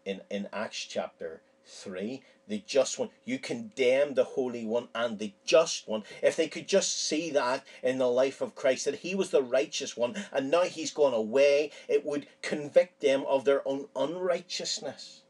[0.05, 3.09] in, in Acts chapter 3, the just one.
[3.25, 6.03] You condemn the Holy One and the just one.
[6.23, 9.43] If they could just see that in the life of Christ, that he was the
[9.43, 15.21] righteous one and now he's gone away, it would convict them of their own unrighteousness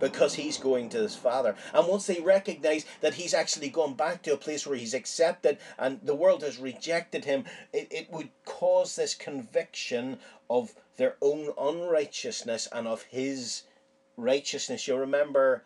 [0.00, 1.54] because he's going to his father.
[1.72, 5.58] And once they recognize that he's actually gone back to a place where he's accepted
[5.78, 11.52] and the world has rejected him, it, it would cause this conviction of their own
[11.58, 13.62] unrighteousness and of his
[14.16, 14.88] righteousness.
[14.88, 15.62] You remember,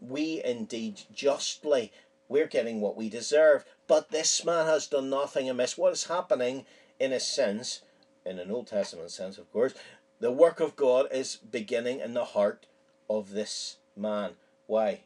[0.00, 1.92] we indeed justly,
[2.28, 5.78] we're getting what we deserve, but this man has done nothing amiss.
[5.78, 6.66] What is happening,
[6.98, 7.82] in a sense,
[8.24, 9.74] in an Old Testament sense, of course,
[10.18, 12.66] the work of God is beginning in the heart
[13.08, 14.32] of this man.
[14.66, 15.00] Why?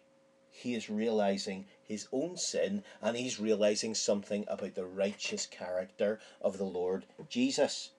[0.50, 6.58] He is realizing his own sin and he's realizing something about the righteous character of
[6.58, 7.90] the Lord Jesus.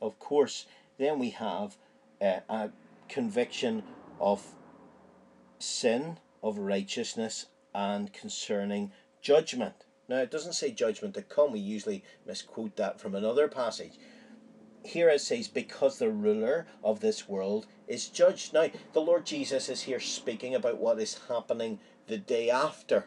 [0.00, 0.66] Of course,
[0.98, 1.76] then we have
[2.20, 2.70] uh, a
[3.08, 3.82] conviction
[4.20, 4.54] of
[5.58, 9.84] sin, of righteousness, and concerning judgment.
[10.08, 11.52] Now, it doesn't say judgment to come.
[11.52, 13.92] We usually misquote that from another passage
[14.84, 18.52] here it says, because the ruler of this world is judged.
[18.52, 23.06] Now, the Lord Jesus is here speaking about what is happening the day after.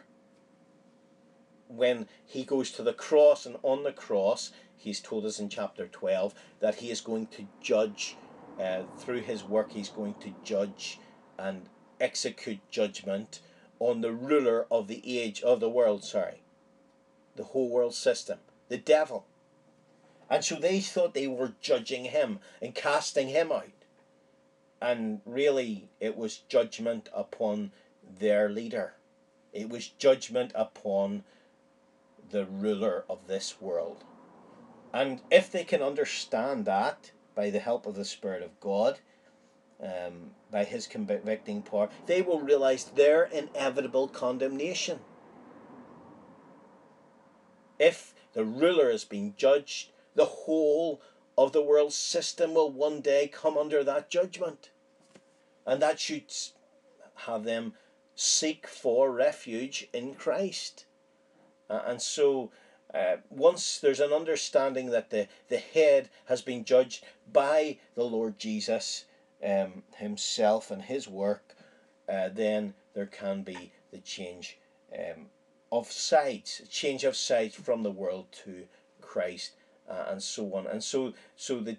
[1.68, 5.86] When he goes to the cross, and on the cross, he's told us in chapter
[5.86, 8.16] 12 that he is going to judge,
[8.60, 10.98] uh, through his work, he's going to judge
[11.38, 11.68] and
[12.00, 13.40] execute judgment
[13.78, 16.40] on the ruler of the age of the world, sorry,
[17.34, 19.26] the whole world system, the devil.
[20.28, 23.70] And so they thought they were judging him and casting him out.
[24.80, 27.72] And really, it was judgment upon
[28.18, 28.94] their leader.
[29.52, 31.24] It was judgment upon
[32.30, 34.04] the ruler of this world.
[34.92, 38.98] And if they can understand that by the help of the Spirit of God,
[39.82, 45.00] um, by His convicting power, they will realize their inevitable condemnation.
[47.78, 51.00] If the ruler is being judged, the whole
[51.38, 54.70] of the world system will one day come under that judgment.
[55.66, 56.32] And that should
[57.14, 57.74] have them
[58.14, 60.86] seek for refuge in Christ.
[61.68, 62.50] Uh, and so,
[62.94, 68.38] uh, once there's an understanding that the, the head has been judged by the Lord
[68.38, 69.04] Jesus
[69.44, 71.54] um, himself and his work,
[72.08, 74.58] uh, then there can be the change
[74.94, 75.26] um,
[75.70, 78.66] of sides, change of sides from the world to
[79.02, 79.52] Christ
[79.88, 80.66] uh, and so on.
[80.66, 81.76] And so, so the,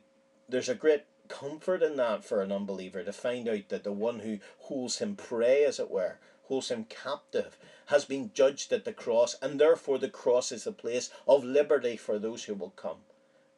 [0.47, 4.19] there's a great comfort in that for an unbeliever to find out that the one
[4.19, 8.93] who holds him prey, as it were, holds him captive, has been judged at the
[8.93, 12.97] cross, and therefore the cross is the place of liberty for those who will come.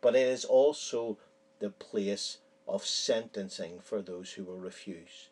[0.01, 1.17] But it is also
[1.59, 5.29] the place of sentencing for those who will refuse.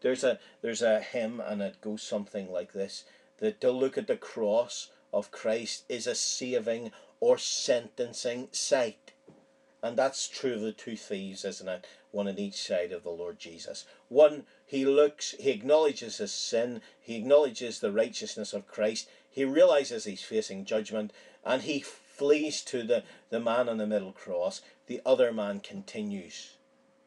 [0.00, 3.04] There's a there's a hymn and it goes something like this
[3.38, 6.92] that to look at the cross of Christ is a saving
[7.24, 9.12] or sentencing sight.
[9.82, 11.86] And that's true of the two thieves, isn't it?
[12.10, 13.86] One on each side of the Lord Jesus.
[14.10, 20.04] One, he looks, he acknowledges his sin, he acknowledges the righteousness of Christ, he realizes
[20.04, 21.14] he's facing judgment,
[21.46, 24.60] and he flees to the, the man on the middle cross.
[24.86, 26.58] The other man continues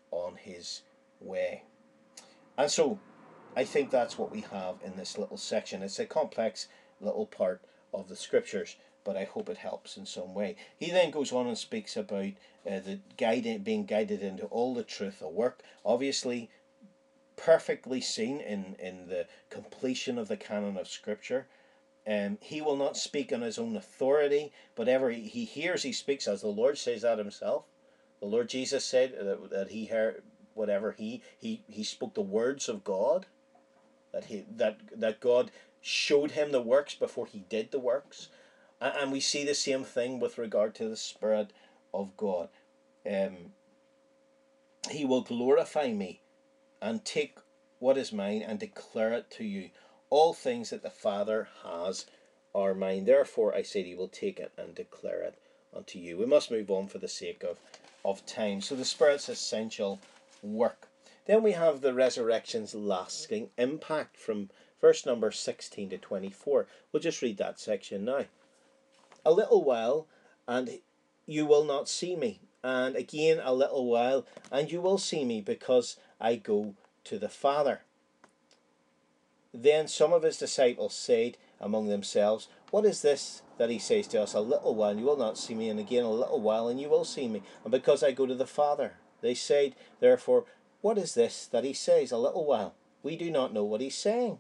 [0.10, 0.82] on his
[1.22, 1.62] way.
[2.58, 2.98] And so,
[3.56, 5.84] I think that's what we have in this little section.
[5.84, 6.68] It's a complex
[7.00, 7.62] little part
[7.94, 8.78] of the scriptures
[9.08, 10.58] but I hope it helps in some way.
[10.78, 12.34] He then goes on and speaks about
[12.70, 15.62] uh, the guiding, being guided into all the truth of work.
[15.86, 16.50] Obviously,
[17.38, 21.48] perfectly seen in, in the completion of the canon of Scripture.
[22.06, 26.28] Um, he will not speak on his own authority, but ever he hears, he speaks,
[26.28, 27.64] as the Lord says that himself.
[28.20, 30.22] The Lord Jesus said that, that he heard
[30.54, 33.26] whatever he, he he spoke the words of God.
[34.12, 38.28] That he that that God showed him the works before he did the works.
[38.80, 41.52] And we see the same thing with regard to the Spirit
[41.94, 42.50] of God.
[43.10, 43.54] Um,
[44.92, 46.22] he will glorify me
[46.80, 47.38] and take
[47.80, 49.72] what is mine and declare it to you.
[50.12, 52.06] All things that the Father has
[52.54, 53.06] are mine.
[53.06, 55.40] Therefore, I said he will take it and declare it
[55.76, 56.18] unto you.
[56.18, 57.58] We must move on for the sake of,
[58.06, 58.62] of time.
[58.62, 60.00] So, the Spirit's essential
[60.44, 60.88] work.
[61.26, 64.50] Then we have the resurrection's lasting impact from
[64.80, 66.68] verse number 16 to 24.
[66.92, 68.26] We'll just read that section now
[69.26, 70.08] a little while,
[70.48, 70.80] and
[71.26, 72.40] you will not see me.
[72.64, 76.74] And again a little while, and you will see me, because I go
[77.06, 77.82] to the Father.
[79.54, 84.22] Then some of his disciples said among themselves, What is this that he says to
[84.22, 84.34] us?
[84.34, 86.90] A little while, you will not see me, and again a little while, and you
[86.90, 88.94] will see me, and because I go to the Father.
[89.22, 90.46] They said, therefore,
[90.82, 92.76] What is this that he says, a little while?
[93.02, 94.40] We do not know what he's saying.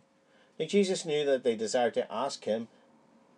[0.60, 2.68] Now Jesus knew that they desired to ask him,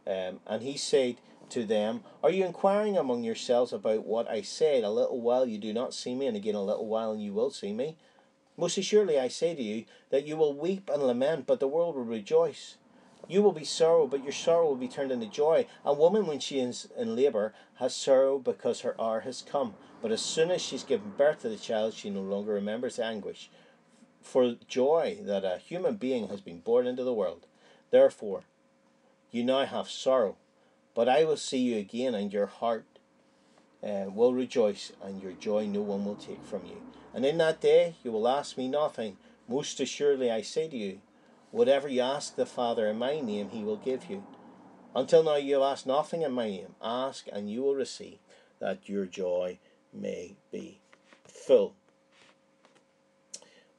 [0.07, 1.17] um, and he said
[1.51, 4.83] to them, Are you inquiring among yourselves about what I said?
[4.83, 7.33] A little while you do not see me, and again a little while and you
[7.33, 7.97] will see me.
[8.57, 11.95] Most assuredly I say to you that you will weep and lament, but the world
[11.95, 12.75] will rejoice.
[13.27, 15.67] You will be sorrow, but your sorrow will be turned into joy.
[15.85, 19.75] A woman, when she is in labour, has sorrow because her hour has come.
[20.01, 23.49] But as soon as she's given birth to the child, she no longer remembers anguish
[24.21, 27.45] for joy that a human being has been born into the world.
[27.91, 28.43] Therefore,
[29.31, 30.37] you now have sorrow,
[30.95, 32.85] but I will see you again, and your heart
[33.83, 36.81] uh, will rejoice, and your joy no one will take from you.
[37.13, 39.17] And in that day you will ask me nothing.
[39.47, 41.01] Most assuredly, I say to you,
[41.51, 44.23] whatever you ask the Father in my name, he will give you.
[44.95, 46.75] Until now you have asked nothing in my name.
[46.81, 48.19] Ask, and you will receive,
[48.59, 49.59] that your joy
[49.93, 50.79] may be
[51.27, 51.75] full.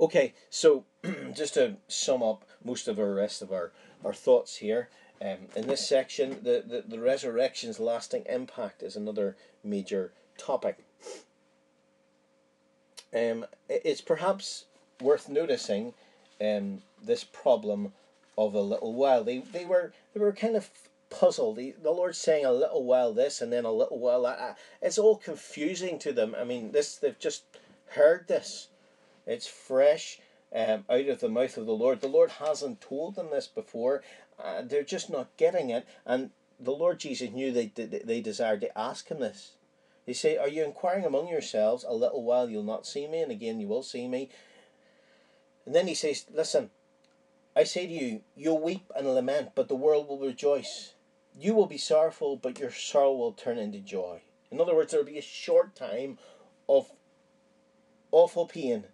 [0.00, 0.84] Okay, so
[1.34, 3.72] just to sum up most of our rest of our,
[4.04, 4.88] our thoughts here,
[5.22, 10.78] um, in this section, the, the, the resurrection's lasting impact is another major topic.
[13.14, 14.64] Um, it's perhaps
[15.00, 15.94] worth noticing
[16.40, 17.92] um, this problem
[18.38, 19.24] of a little while.
[19.24, 20.70] They, they were they were kind of
[21.10, 21.56] puzzled.
[21.56, 24.56] The, the Lord's saying a little while this and then a little while that.
[24.80, 26.34] It's all confusing to them.
[26.38, 27.42] I mean, this they've just
[27.90, 28.68] heard this.
[29.26, 30.20] It's fresh
[30.54, 32.00] um, out of the mouth of the Lord.
[32.00, 34.02] The Lord hasn't told them this before.
[34.64, 35.86] They're just not getting it.
[36.04, 39.52] And the Lord Jesus knew they, they, they desired to ask him this.
[40.06, 41.84] He say, Are you inquiring among yourselves?
[41.86, 44.30] A little while you'll not see me, and again you will see me.
[45.66, 46.70] And then he says, Listen,
[47.54, 50.94] I say to you, you'll weep and lament, but the world will rejoice.
[51.38, 54.22] You will be sorrowful, but your sorrow will turn into joy.
[54.50, 56.18] In other words, there will be a short time
[56.68, 56.90] of
[58.10, 58.84] awful pain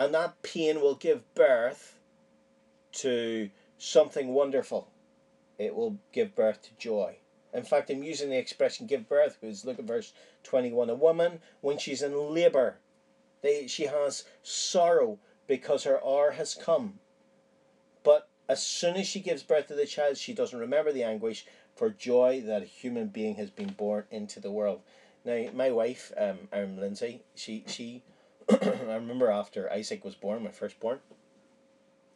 [0.00, 1.98] and that pain will give birth
[2.90, 3.50] to
[3.80, 4.88] something wonderful.
[5.58, 7.16] It will give birth to joy.
[7.52, 10.12] In fact, I'm using the expression give birth because look at verse
[10.44, 10.88] 21.
[10.90, 12.76] A woman, when she's in labour,
[13.42, 17.00] they, she has sorrow because her hour has come.
[18.04, 21.46] But as soon as she gives birth to the child, she doesn't remember the anguish
[21.74, 24.80] for joy that a human being has been born into the world.
[25.24, 28.02] Now, my wife, um, um Lindsay, she, she
[28.50, 31.00] I remember after Isaac was born, my firstborn,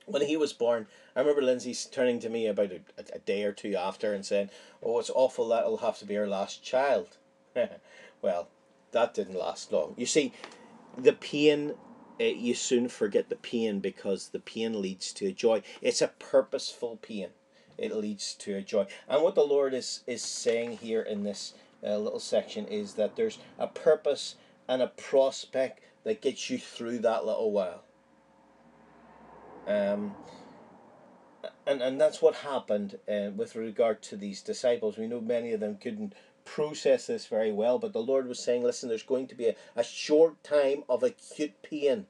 [0.07, 0.87] when he was born,
[1.17, 2.81] I remember Lindsay turning to me about a,
[3.15, 4.51] a, day or two after and saying,
[4.83, 7.17] Oh, it's awful that'll have to be our last child.
[8.23, 8.49] well,
[8.93, 9.95] that didn't last long.
[9.97, 10.33] You see,
[10.97, 11.75] the pain,
[12.21, 15.63] uh, you soon forget the pain because the pain leads to joy.
[15.81, 17.31] It's a purposeful pain.
[17.79, 18.87] It leads to a joy.
[19.09, 23.17] And what the Lord is, is saying here in this uh, little section is that
[23.17, 24.37] there's a purpose
[24.69, 27.84] and a prospect that gets you through that little while.
[29.67, 30.15] Um,
[31.67, 34.99] and, and that's what happened uh, with regard to these disciples.
[34.99, 38.62] We know many of them couldn't process this very well, but the Lord was saying,
[38.62, 42.07] listen, there's going to be a, a short time of acute pain,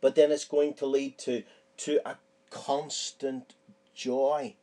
[0.00, 1.42] but then it's going to lead to,
[1.78, 2.16] to a
[2.50, 3.54] constant
[3.94, 4.54] joy.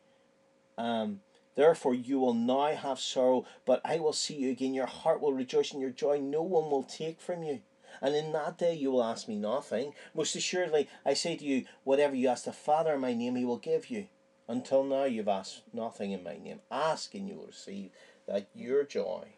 [0.77, 1.19] Um,
[1.55, 4.73] Therefore, you will now have sorrow, but I will see you again.
[4.73, 7.61] Your heart will rejoice, and your joy no one will take from you.
[8.01, 9.93] And in that day you will ask me nothing.
[10.13, 13.45] Most assuredly, I say to you, whatever you ask the Father in my name, he
[13.45, 14.07] will give you.
[14.47, 16.61] Until now you've asked nothing in my name.
[16.69, 17.91] Ask and you will receive,
[18.27, 19.29] that your joy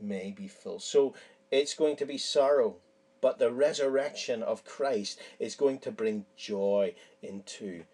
[0.00, 0.80] may be full.
[0.80, 1.14] So
[1.50, 2.76] it's going to be sorrow,
[3.20, 7.84] but the resurrection of Christ is going to bring joy into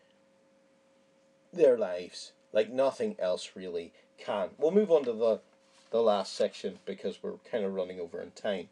[1.52, 4.50] their lives like nothing else really can.
[4.56, 5.40] We'll move on to the,
[5.90, 8.68] the last section because we're kind of running over in time.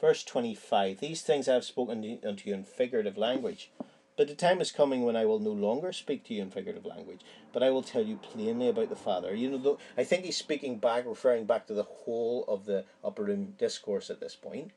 [0.00, 3.70] Verse 25 These things I have spoken unto you in figurative language.
[4.16, 6.86] But the time is coming when I will no longer speak to you in figurative
[6.86, 7.20] language,
[7.52, 9.34] but I will tell you plainly about the Father.
[9.34, 13.24] You know, I think he's speaking back, referring back to the whole of the upper
[13.24, 14.70] room discourse at this point.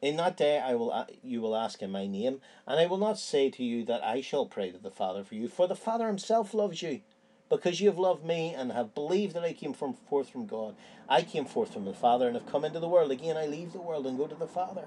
[0.00, 3.20] In that day I will you will ask in my name, and I will not
[3.20, 6.08] say to you that I shall pray to the Father for you, for the Father
[6.08, 7.02] himself loves you,
[7.52, 10.74] because you have loved me and have believed that I came from forth from God.
[11.06, 13.10] I came forth from the Father and have come into the world.
[13.10, 14.86] Again, I leave the world and go to the Father.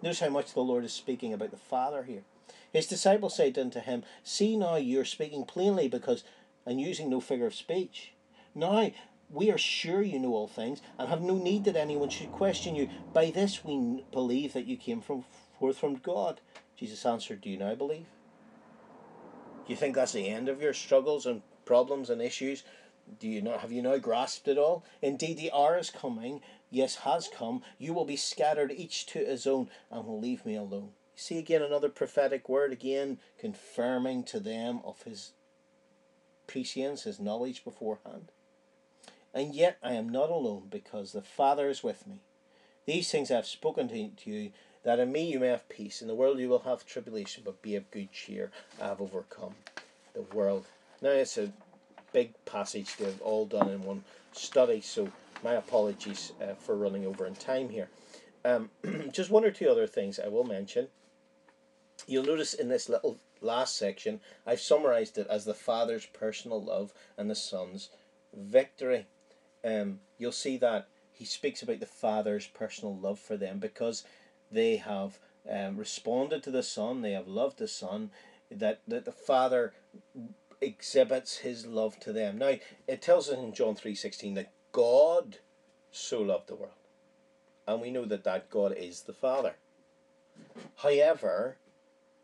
[0.00, 2.22] Notice how much the Lord is speaking about the Father here.
[2.72, 6.24] His disciples said unto him, See now, you are speaking plainly because,
[6.64, 8.14] and using no figure of speech.
[8.54, 8.90] Now,
[9.30, 12.74] we are sure you know all things and have no need that anyone should question
[12.74, 12.88] you.
[13.12, 15.24] By this we believe that you came from
[15.60, 16.40] forth from God.
[16.74, 18.06] Jesus answered, Do you now believe?
[19.66, 22.64] You think that's the end of your struggles and problems and issues?
[23.20, 24.84] Do you not have you now grasped it all?
[25.02, 26.40] Indeed, the hour is coming,
[26.70, 27.62] yes, has come.
[27.78, 30.92] You will be scattered each to his own, and will leave me alone.
[31.14, 35.32] see again another prophetic word again confirming to them of his
[36.46, 38.32] prescience, his knowledge beforehand.
[39.32, 42.20] And yet I am not alone because the Father is with me.
[42.86, 44.52] These things I have spoken to you,
[44.84, 46.00] that in me you may have peace.
[46.00, 48.50] In the world you will have tribulation, but be of good cheer.
[48.80, 49.54] I have overcome
[50.14, 50.66] the world.
[51.02, 51.52] Now it's a
[52.12, 55.08] big passage they've all done in one study, so
[55.44, 57.88] my apologies uh, for running over in time here.
[58.44, 58.70] Um,
[59.12, 60.88] just one or two other things I will mention.
[62.06, 66.92] You'll notice in this little last section, I've summarized it as the Father's personal love
[67.16, 67.90] and the Son's
[68.32, 69.06] victory.
[69.64, 74.04] Um, you'll see that he speaks about the Father's personal love for them because
[74.50, 75.18] they have
[75.50, 78.10] um, responded to the Son, they have loved the Son,
[78.50, 79.74] that, that the Father
[80.60, 82.38] exhibits his love to them.
[82.38, 82.54] Now,
[82.86, 85.38] it tells us in John 3.16 that God
[85.90, 86.72] so loved the world.
[87.66, 89.56] And we know that that God is the Father.
[90.76, 91.56] However,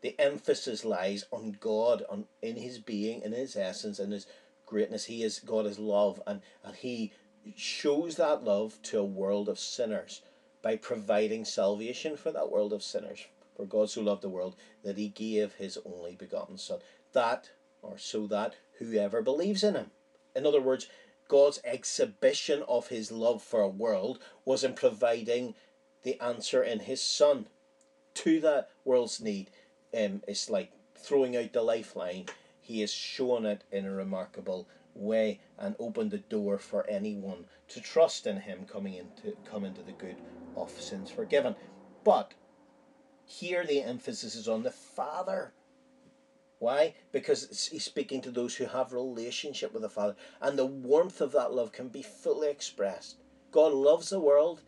[0.01, 4.27] the emphasis lies on God, on in his being, in his essence, in his
[4.65, 5.05] greatness.
[5.05, 7.11] He is God is love, and, and he
[7.55, 10.21] shows that love to a world of sinners
[10.61, 13.27] by providing salvation for that world of sinners.
[13.55, 16.79] For God so loved the world that he gave his only begotten Son.
[17.13, 17.51] That,
[17.83, 19.91] or so that whoever believes in him.
[20.35, 20.87] In other words,
[21.27, 25.55] God's exhibition of his love for a world was in providing
[26.03, 27.47] the answer in his Son
[28.15, 29.49] to that world's need.
[29.97, 32.25] Um, it's like throwing out the lifeline.
[32.61, 37.81] He has shown it in a remarkable way and opened the door for anyone to
[37.81, 40.15] trust in him coming into come into the good
[40.55, 41.55] of sins forgiven.
[42.03, 42.33] But
[43.25, 45.53] here the emphasis is on the Father.
[46.63, 46.93] Why?
[47.11, 51.33] Because he's speaking to those who have relationship with the Father, and the warmth of
[51.33, 53.17] that love can be fully expressed.
[53.51, 54.61] God loves the world,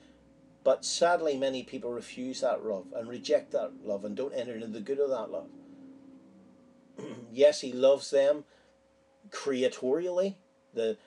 [0.65, 4.67] but sadly many people refuse that love and reject that love and don't enter into
[4.67, 5.47] the good of that love.
[7.31, 8.43] yes, he loves them
[9.29, 10.35] creatorially.
[10.73, 10.97] The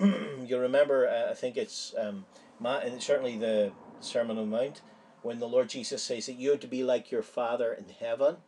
[0.00, 2.26] you remember, uh, I think it's um,
[2.60, 3.70] and certainly the
[4.00, 4.80] Sermon on the Mount,
[5.22, 8.38] when the Lord Jesus says that you're to be like your Father in heaven.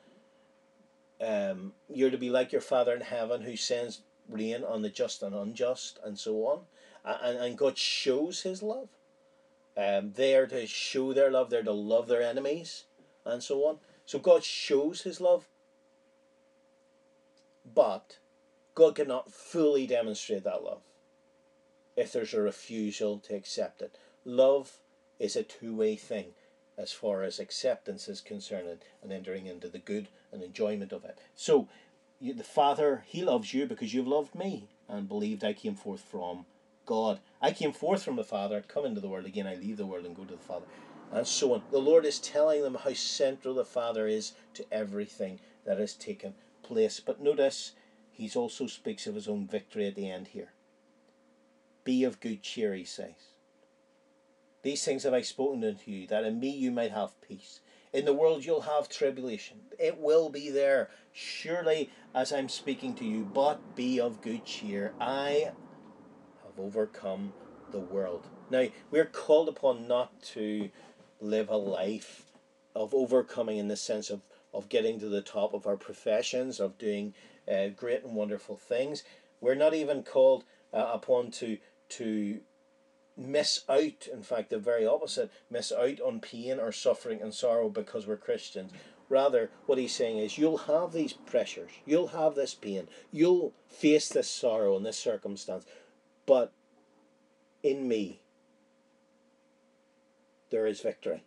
[1.20, 5.22] Um, you're to be like your Father in heaven who sends rain on the just
[5.22, 6.60] and unjust and so on.
[7.04, 8.88] And, and God shows his love.
[9.76, 12.84] Um, they are to show their love, they're to love their enemies
[13.24, 13.78] and so on.
[14.04, 15.48] So God shows his love.
[17.74, 18.18] But
[18.74, 20.82] God cannot fully demonstrate that love
[21.96, 23.96] if there's a refusal to accept it.
[24.24, 24.78] Love
[25.18, 26.34] is a two way thing
[26.78, 31.18] as far as acceptance is concerned and entering into the good and enjoyment of it.
[31.34, 31.68] So,
[32.20, 36.01] you, the Father, He loves you because you've loved me and believed I came forth
[36.01, 36.47] from
[36.84, 37.18] God.
[37.43, 40.05] I came forth from the Father, come into the world again, I leave the world
[40.05, 40.66] and go to the Father.
[41.11, 41.62] And so on.
[41.70, 46.34] The Lord is telling them how central the Father is to everything that has taken
[46.62, 47.01] place.
[47.01, 47.72] But notice,
[48.11, 50.53] He also speaks of His own victory at the end here.
[51.84, 53.32] Be of good cheer, He says.
[54.62, 57.61] These things have I spoken unto you, that in me you might have peace.
[57.93, 59.59] In the world you'll have tribulation.
[59.78, 64.93] It will be there, surely as I'm speaking to you, but be of good cheer.
[65.01, 65.53] I
[66.45, 67.32] have overcome
[67.70, 68.26] the world.
[68.51, 70.70] Now, we're called upon not to
[71.20, 72.26] live a life
[72.74, 74.20] of overcoming in the sense of,
[74.53, 77.14] of getting to the top of our professions, of doing
[77.51, 79.03] uh, great and wonderful things.
[79.41, 81.59] We're not even called uh, upon to
[81.89, 82.41] to
[83.16, 87.68] miss out, in fact, the very opposite, miss out on pain or suffering and sorrow
[87.68, 88.72] because we're Christians.
[89.08, 94.08] Rather, what he's saying is, you'll have these pressures, you'll have this pain, you'll face
[94.08, 95.64] this sorrow and this circumstance,
[96.26, 96.52] but
[97.62, 98.20] in me,
[100.50, 101.22] there is victory.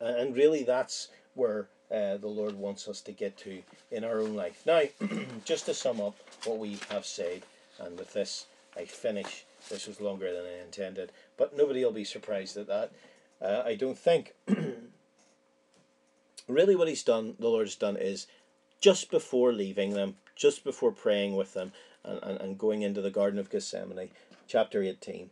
[0.00, 4.34] And really, that's where uh, the Lord wants us to get to in our own
[4.34, 4.62] life.
[4.66, 4.82] Now,
[5.44, 7.42] just to sum up what we have said,
[7.78, 8.46] and with this
[8.76, 12.92] I finish this was longer than I intended, but nobody will be surprised at that.
[13.40, 14.34] Uh, I don't think.
[16.48, 18.26] really, what he's done, the Lord has done, is
[18.80, 21.72] just before leaving them, just before praying with them,
[22.04, 24.10] and, and, and going into the Garden of Gethsemane,
[24.46, 25.30] chapter 18,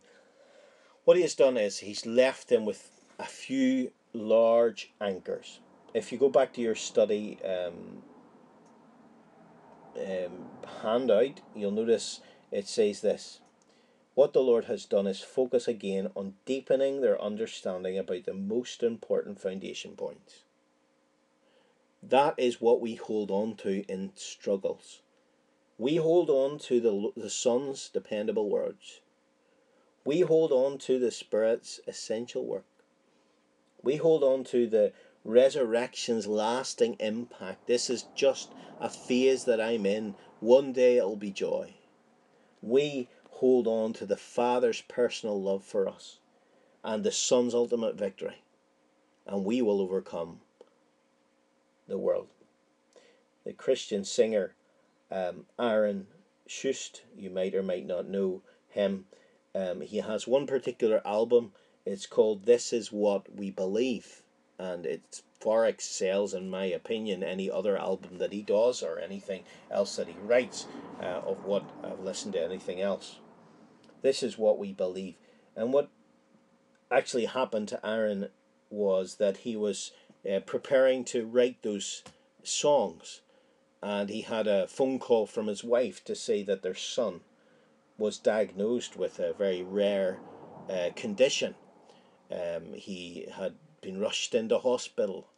[1.05, 5.59] what he has done is he's left them with a few large anchors.
[5.93, 8.01] If you go back to your study um,
[9.97, 10.45] um,
[10.81, 12.19] handout, you'll notice
[12.51, 13.39] it says this
[14.15, 18.81] what the Lord has done is focus again on deepening their understanding about the most
[18.81, 20.43] important foundation points.
[22.01, 25.01] That is what we hold on to in struggles.
[25.77, 29.01] We hold on to the, the Son's dependable words.
[30.05, 32.65] We hold on to the Spirit's essential work.
[33.83, 34.93] We hold on to the
[35.25, 37.67] resurrection's lasting impact.
[37.67, 40.15] This is just a phase that I'm in.
[40.39, 41.73] One day it'll be joy.
[42.61, 43.09] We
[43.39, 46.19] hold on to the Father's personal love for us
[46.83, 48.37] and the Son's ultimate victory,
[49.27, 50.39] and we will overcome
[51.87, 52.27] the world.
[53.43, 54.55] The Christian singer
[55.11, 56.07] um, Aaron
[56.47, 59.05] Shust, you might or might not know him.
[59.53, 61.53] Um, he has one particular album.
[61.85, 64.23] It's called This Is What We Believe,
[64.57, 69.43] and it far excels, in my opinion, any other album that he does or anything
[69.69, 70.67] else that he writes
[71.01, 73.19] uh, of what I've listened to anything else.
[74.05, 75.15] This is what we believe.
[75.55, 75.89] And what
[76.91, 78.29] actually happened to Aaron
[78.69, 79.93] was that he was
[80.23, 82.03] uh, preparing to write those
[82.43, 83.21] songs
[83.81, 87.21] and he had a phone call from his wife to say that their son
[87.97, 90.19] was diagnosed with a very rare
[90.69, 91.55] uh, condition.
[92.31, 95.29] Um, he had been rushed into hospital,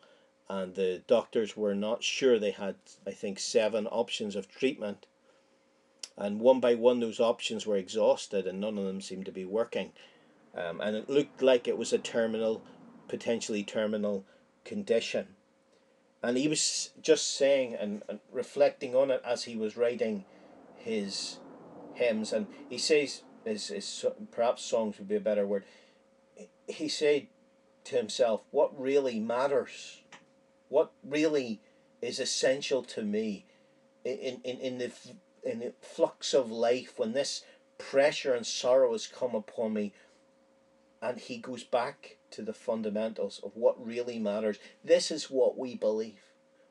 [0.50, 2.38] and the doctors were not sure.
[2.38, 5.06] They had, I think, seven options of treatment,
[6.18, 9.46] and one by one, those options were exhausted, and none of them seemed to be
[9.46, 9.92] working.
[10.56, 12.64] Um, and it looked like it was a terminal,
[13.08, 14.26] potentially terminal
[14.66, 15.36] condition.
[16.24, 20.26] And he was just saying and, and reflecting on it as he was writing
[20.76, 21.38] his
[21.94, 22.34] hymns.
[22.34, 25.64] And he says, his, his, perhaps songs would be a better word.
[26.68, 27.28] He said
[27.86, 30.02] to himself, What really matters?
[30.70, 31.62] What really
[32.02, 33.46] is essential to me
[34.04, 34.92] in, in, in, the,
[35.48, 37.44] in the flux of life when this
[37.78, 39.94] pressure and sorrow has come upon me?
[41.02, 44.58] And he goes back to the fundamentals of what really matters.
[44.84, 46.20] This is what we believe.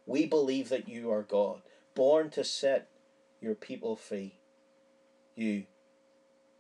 [0.05, 1.63] We believe that you are God,
[1.95, 2.89] born to set
[3.41, 4.39] your people free.
[5.35, 5.65] You,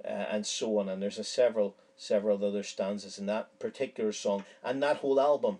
[0.04, 0.88] uh, and so on.
[0.88, 5.58] And there's a several several other stanzas in that particular song and that whole album.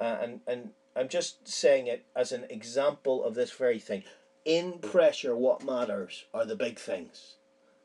[0.00, 4.04] Uh, and and I'm just saying it as an example of this very thing.
[4.44, 7.34] In pressure, what matters are the big things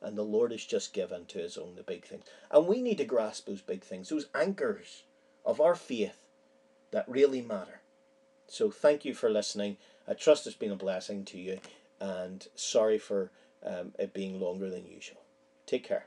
[0.02, 2.24] and the Lord has just given to his own the big things.
[2.52, 5.04] And we need to grasp those big things, those anchors
[5.46, 6.20] of our faith
[6.92, 7.82] that really matter.
[8.48, 9.78] So thank you for listening.
[10.08, 11.60] I trust it's been a blessing to you,
[12.00, 13.32] and sorry for
[13.66, 15.22] um, it being longer than usual.
[15.66, 16.06] Take care.